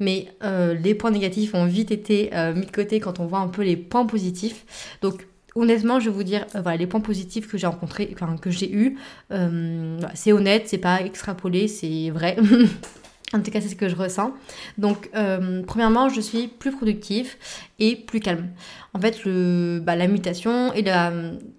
Mais 0.00 0.28
les 0.42 0.94
points 0.94 1.10
négatifs 1.10 1.54
ont 1.54 1.66
vite 1.66 1.90
été 1.90 2.30
mis 2.54 2.66
de 2.66 2.72
côté 2.72 3.00
quand 3.00 3.20
on 3.20 3.26
voit 3.26 3.40
un 3.40 3.48
peu 3.48 3.62
les 3.62 3.76
points 3.76 4.06
positifs. 4.06 4.96
Donc 5.02 5.26
honnêtement, 5.54 6.00
je 6.00 6.10
vais 6.10 6.16
vous 6.16 6.22
dire, 6.22 6.46
euh, 6.54 6.60
voilà, 6.62 6.76
les 6.76 6.86
points 6.86 7.00
positifs 7.00 7.48
que 7.48 7.58
j'ai 7.58 7.66
rencontrés, 7.66 8.10
enfin, 8.14 8.36
que 8.36 8.50
j'ai 8.50 8.72
eu, 8.72 8.98
euh, 9.32 9.98
c'est 10.14 10.32
honnête, 10.32 10.64
c'est 10.66 10.78
pas 10.78 11.02
extrapolé, 11.02 11.68
c'est 11.68 12.10
vrai. 12.10 12.36
en 13.32 13.40
tout 13.40 13.50
cas, 13.50 13.60
c'est 13.60 13.68
ce 13.68 13.76
que 13.76 13.88
je 13.88 13.96
ressens. 13.96 14.32
Donc, 14.78 15.10
euh, 15.14 15.62
premièrement, 15.66 16.08
je 16.08 16.20
suis 16.20 16.48
plus 16.48 16.72
productive 16.72 17.34
et 17.78 17.96
plus 17.96 18.20
calme. 18.20 18.48
En 18.94 19.00
fait, 19.00 19.16
bah, 19.80 19.96
la 19.96 20.06
mutation, 20.06 20.72
et 20.74 20.84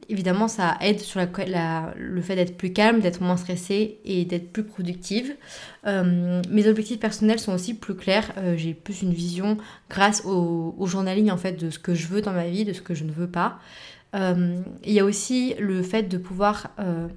évidemment, 0.07 0.47
ça 0.47 0.77
aide 0.81 0.99
sur 0.99 1.19
le 1.19 2.21
fait 2.21 2.35
d'être 2.35 2.55
plus 2.57 2.71
calme, 2.71 2.99
d'être 2.99 3.21
moins 3.21 3.37
stressée 3.37 3.97
et 4.05 4.23
d'être 4.23 4.53
plus 4.53 4.63
productive. 4.63 5.35
mes 5.83 6.67
objectifs 6.67 6.99
personnels 6.99 7.39
sont 7.39 7.53
aussi 7.53 7.73
plus 7.73 7.95
clairs. 7.95 8.31
j'ai 8.55 8.75
plus 8.75 9.01
une 9.01 9.13
vision 9.13 9.57
grâce 9.89 10.23
au, 10.25 10.75
au, 10.77 10.85
journaling, 10.85 11.31
en 11.31 11.37
fait, 11.37 11.53
de 11.53 11.71
ce 11.71 11.79
que 11.79 11.95
je 11.95 12.07
veux 12.07 12.21
dans 12.21 12.33
ma 12.33 12.47
vie, 12.47 12.65
de 12.65 12.73
ce 12.73 12.83
que 12.83 12.93
je 12.93 13.03
ne 13.03 13.11
veux 13.11 13.27
pas. 13.27 13.59
Euh, 14.15 14.57
il 14.83 14.93
y 14.93 14.99
a 14.99 15.05
aussi 15.05 15.55
le 15.59 15.81
fait 15.81 16.03
de 16.03 16.17
pouvoir 16.17 16.67
euh, 16.79 17.07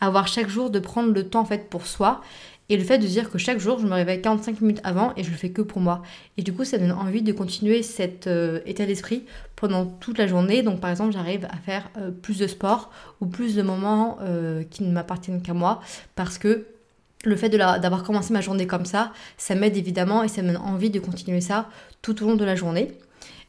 avoir 0.00 0.28
chaque 0.28 0.48
jour, 0.48 0.70
de 0.70 0.78
prendre 0.78 1.12
le 1.12 1.28
temps 1.28 1.40
en 1.40 1.44
fait 1.44 1.70
pour 1.70 1.86
soi. 1.86 2.20
Et 2.70 2.76
le 2.76 2.84
fait 2.84 2.98
de 2.98 3.06
dire 3.06 3.30
que 3.30 3.38
chaque 3.38 3.58
jour, 3.58 3.78
je 3.78 3.86
me 3.86 3.92
réveille 3.92 4.22
45 4.22 4.60
minutes 4.60 4.80
avant 4.84 5.12
et 5.16 5.22
je 5.22 5.30
le 5.30 5.36
fais 5.36 5.50
que 5.50 5.62
pour 5.62 5.80
moi. 5.80 6.02
Et 6.38 6.42
du 6.42 6.52
coup, 6.52 6.64
ça 6.64 6.78
donne 6.78 6.92
envie 6.92 7.22
de 7.22 7.32
continuer 7.32 7.82
cet 7.82 8.26
euh, 8.26 8.60
état 8.64 8.86
d'esprit 8.86 9.24
pendant 9.54 9.84
toute 9.84 10.18
la 10.18 10.26
journée. 10.26 10.62
Donc, 10.62 10.80
par 10.80 10.90
exemple, 10.90 11.12
j'arrive 11.12 11.46
à 11.46 11.56
faire 11.56 11.90
plus 12.22 12.38
de 12.38 12.46
sport 12.46 12.90
ou 13.20 13.26
plus 13.26 13.54
de 13.54 13.62
moments 13.62 14.18
qui 14.70 14.82
ne 14.82 14.92
m'appartiennent 14.92 15.42
qu'à 15.42 15.54
moi 15.54 15.80
parce 16.16 16.38
que 16.38 16.66
le 17.24 17.36
fait 17.36 17.48
d'avoir 17.48 18.02
commencé 18.02 18.32
ma 18.32 18.40
journée 18.40 18.66
comme 18.66 18.84
ça, 18.84 19.12
ça 19.36 19.54
m'aide 19.54 19.76
évidemment 19.76 20.22
et 20.22 20.28
ça 20.28 20.42
me 20.42 20.48
donne 20.48 20.56
envie 20.58 20.90
de 20.90 21.00
continuer 21.00 21.40
ça 21.40 21.68
tout 22.02 22.22
au 22.22 22.28
long 22.28 22.36
de 22.36 22.44
la 22.44 22.54
journée. 22.54 22.92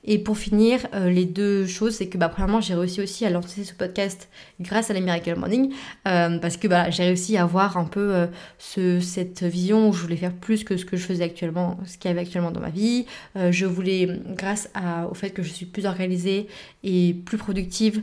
Et 0.06 0.20
pour 0.20 0.38
finir, 0.38 0.86
euh, 0.94 1.10
les 1.10 1.26
deux 1.26 1.65
choses, 1.65 1.96
c'est 1.96 2.08
que 2.08 2.18
bah, 2.18 2.30
premièrement, 2.30 2.62
j'ai 2.62 2.76
réussi 2.76 3.02
aussi 3.02 3.26
à 3.26 3.32
lancer 3.32 3.63
ce 3.63 3.74
podcast 3.74 4.30
grâce 4.62 4.91
à 4.91 4.94
la 4.94 5.00
Miracle 5.00 5.36
Morning, 5.36 5.74
euh, 6.08 6.38
parce 6.38 6.58
que 6.58 6.68
bah, 6.68 6.91
j'ai 6.91 7.04
réussi 7.04 7.38
à 7.38 7.44
avoir 7.44 7.78
un 7.78 7.86
peu 7.86 8.13
euh, 8.13 8.28
ce, 8.60 9.00
cette 9.00 9.44
vision 9.44 9.89
où 9.89 9.94
je 9.94 10.02
voulais 10.02 10.15
faire 10.15 10.34
plus 10.34 10.63
que 10.63 10.78
ce 10.78 10.86
que 10.86 10.96
je 10.96 11.04
faisais 11.04 11.24
actuellement, 11.24 11.80
ce 11.86 11.98
qu'il 11.98 12.10
y 12.10 12.12
avait 12.12 12.22
actuellement 12.22 12.52
dans 12.52 12.62
ma 12.62 12.70
vie. 12.70 13.06
je 13.36 13.65
voulais, 13.65 14.08
grâce 14.36 14.70
au 15.10 15.13
fait 15.13 15.32
que 15.32 15.41
je 15.41 15.50
suis 15.50 15.65
plus 15.65 15.86
organisée 15.86 16.48
et 16.84 17.15
plus 17.26 17.38
productive, 17.38 18.02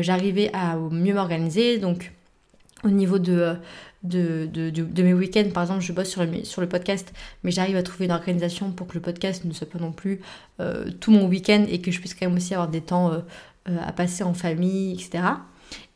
j'arrivais 0.00 0.50
à 0.52 0.76
mieux 0.76 1.14
m'organiser. 1.14 1.78
Donc, 1.78 2.10
au 2.84 2.90
niveau 2.90 3.18
de, 3.18 3.56
mes 4.02 5.14
week-ends. 5.14 5.48
Par 5.52 5.64
exemple, 5.64 5.80
je 5.80 5.92
bosse 5.92 6.08
sur 6.08 6.60
le, 6.60 6.68
podcast, 6.68 7.12
mais 7.42 7.50
j'arrive 7.50 7.76
à 7.76 7.82
trouver 7.82 8.04
une 8.06 8.12
organisation 8.12 8.70
pour 8.70 8.86
que 8.86 8.94
le 8.94 9.00
podcast 9.00 9.44
ne 9.44 9.52
soit 9.52 9.68
pas 9.68 9.78
non 9.78 9.92
plus 9.92 10.20
euh, 10.60 10.90
tout 11.00 11.10
mon 11.10 11.26
week-end 11.26 11.64
et 11.68 11.80
que 11.80 11.90
je 11.90 12.00
puisse 12.00 12.14
quand 12.14 12.26
même 12.26 12.36
aussi 12.36 12.54
avoir 12.54 12.68
des 12.68 12.80
temps 12.80 13.12
euh, 13.12 13.18
euh, 13.68 13.78
à 13.84 13.92
passer 13.92 14.24
en 14.24 14.34
famille, 14.34 14.92
etc. 14.92 15.24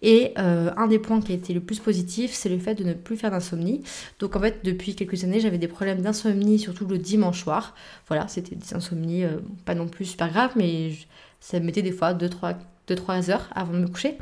Et 0.01 0.33
un 0.37 0.87
des 0.89 0.99
points 0.99 1.21
qui 1.21 1.31
a 1.31 1.35
été 1.35 1.53
le 1.53 1.61
plus 1.61 1.79
positif, 1.79 2.33
c'est 2.33 2.49
le 2.49 2.59
fait 2.59 2.75
de 2.75 2.83
ne 2.83 2.95
plus 2.95 3.17
faire 3.17 3.31
d'insomnie. 3.31 3.83
Donc 4.19 4.35
en 4.35 4.41
fait, 4.41 4.65
depuis 4.65 4.97
quelques 4.97 5.23
années, 5.23 5.39
j'avais 5.39 5.59
des 5.59 5.69
problèmes 5.69 6.01
d'insomnie, 6.01 6.59
surtout 6.59 6.87
le 6.87 6.99
dimanche 6.99 7.43
soir. 7.43 7.77
Voilà, 8.09 8.27
c'était 8.27 8.57
des 8.57 8.75
insomnies 8.75 9.25
pas 9.67 9.75
non 9.75 9.87
plus 9.87 10.07
super 10.07 10.31
graves, 10.31 10.53
mais 10.57 10.93
ça 11.39 11.61
me 11.61 11.67
mettait 11.67 11.83
des 11.83 11.93
fois 11.93 12.13
2-3 12.89 13.31
heures 13.31 13.49
avant 13.55 13.73
de 13.73 13.79
me 13.79 13.89
coucher. 13.89 14.19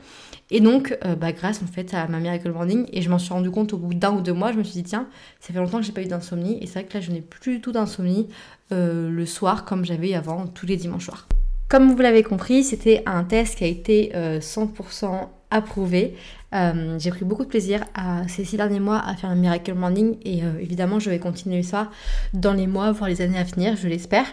Et 0.50 0.60
donc, 0.60 0.96
euh, 1.04 1.16
bah, 1.16 1.32
grâce 1.32 1.60
en 1.62 1.66
fait 1.66 1.92
à 1.92 2.06
ma 2.06 2.20
Miracle 2.20 2.52
Morning, 2.52 2.86
et 2.92 3.02
je 3.02 3.10
m'en 3.10 3.18
suis 3.18 3.32
rendu 3.32 3.50
compte 3.50 3.72
au 3.72 3.78
bout 3.78 3.94
d'un 3.94 4.12
ou 4.12 4.20
deux 4.20 4.32
mois, 4.32 4.52
je 4.52 4.58
me 4.58 4.62
suis 4.62 4.74
dit, 4.74 4.84
tiens, 4.84 5.08
ça 5.40 5.52
fait 5.52 5.58
longtemps 5.58 5.78
que 5.78 5.84
j'ai 5.84 5.92
pas 5.92 6.02
eu 6.02 6.06
d'insomnie, 6.06 6.58
et 6.62 6.66
c'est 6.66 6.80
vrai 6.80 6.84
que 6.84 6.94
là, 6.94 7.00
je 7.00 7.10
n'ai 7.10 7.20
plus 7.20 7.56
du 7.56 7.60
tout 7.60 7.72
d'insomnie 7.72 8.28
euh, 8.72 9.10
le 9.10 9.26
soir 9.26 9.64
comme 9.64 9.84
j'avais 9.84 10.14
avant 10.14 10.46
tous 10.46 10.66
les 10.66 10.76
dimanches 10.76 11.06
soirs. 11.06 11.26
Comme 11.68 11.90
vous 11.90 11.98
l'avez 11.98 12.22
compris, 12.22 12.62
c'était 12.62 13.02
un 13.06 13.24
test 13.24 13.56
qui 13.56 13.64
a 13.64 13.66
été 13.66 14.12
100% 14.14 15.04
euh, 15.04 15.08
approuvé. 15.50 16.14
J'ai 16.52 17.10
pris 17.10 17.24
beaucoup 17.24 17.42
de 17.42 17.48
plaisir 17.48 17.84
à, 17.94 18.26
ces 18.28 18.44
six 18.44 18.56
derniers 18.56 18.78
mois 18.78 19.02
à 19.04 19.16
faire 19.16 19.30
un 19.30 19.34
Miracle 19.34 19.74
Morning 19.74 20.16
et 20.24 20.38
évidemment 20.60 21.00
je 21.00 21.10
vais 21.10 21.18
continuer 21.18 21.62
ça 21.62 21.90
dans 22.32 22.54
les 22.54 22.66
mois, 22.66 22.92
voire 22.92 23.10
les 23.10 23.20
années 23.20 23.38
à 23.38 23.42
venir, 23.42 23.76
je 23.76 23.88
l'espère. 23.88 24.26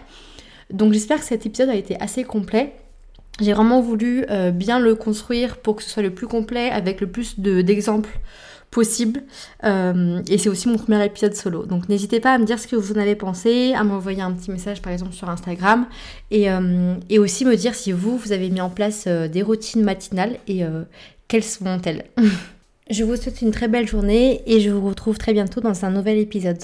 Donc 0.71 0.93
j'espère 0.93 1.19
que 1.19 1.25
cet 1.25 1.45
épisode 1.45 1.69
a 1.69 1.75
été 1.75 1.99
assez 1.99 2.23
complet. 2.23 2.75
J'ai 3.39 3.53
vraiment 3.53 3.81
voulu 3.81 4.25
euh, 4.29 4.51
bien 4.51 4.79
le 4.79 4.95
construire 4.95 5.57
pour 5.57 5.75
que 5.75 5.83
ce 5.83 5.89
soit 5.89 6.03
le 6.03 6.13
plus 6.13 6.27
complet 6.27 6.69
avec 6.69 7.01
le 7.01 7.07
plus 7.07 7.39
d'exemples 7.39 8.19
possible. 8.69 9.23
Euh, 9.63 10.21
et 10.27 10.37
c'est 10.37 10.49
aussi 10.49 10.67
mon 10.67 10.77
premier 10.77 11.03
épisode 11.03 11.33
solo. 11.33 11.65
Donc 11.65 11.89
n'hésitez 11.89 12.19
pas 12.19 12.33
à 12.33 12.37
me 12.37 12.45
dire 12.45 12.59
ce 12.59 12.67
que 12.67 12.75
vous 12.75 12.93
en 12.93 12.99
avez 12.99 13.15
pensé, 13.15 13.73
à 13.75 13.83
m'envoyer 13.83 14.21
un 14.21 14.31
petit 14.31 14.51
message 14.51 14.81
par 14.81 14.93
exemple 14.93 15.13
sur 15.13 15.29
Instagram. 15.29 15.87
Et, 16.29 16.49
euh, 16.49 16.95
et 17.09 17.17
aussi 17.17 17.45
me 17.45 17.55
dire 17.55 17.73
si 17.73 17.91
vous, 17.91 18.17
vous 18.17 18.31
avez 18.31 18.49
mis 18.49 18.61
en 18.61 18.69
place 18.69 19.07
des 19.07 19.41
routines 19.41 19.83
matinales 19.83 20.37
et 20.47 20.63
quelles 21.27 21.43
sont-elles. 21.43 22.05
je 22.89 23.03
vous 23.03 23.15
souhaite 23.15 23.41
une 23.41 23.51
très 23.51 23.67
belle 23.67 23.87
journée 23.87 24.43
et 24.45 24.59
je 24.59 24.69
vous 24.69 24.87
retrouve 24.87 25.17
très 25.17 25.33
bientôt 25.33 25.59
dans 25.59 25.85
un 25.85 25.89
nouvel 25.89 26.19
épisode. 26.19 26.59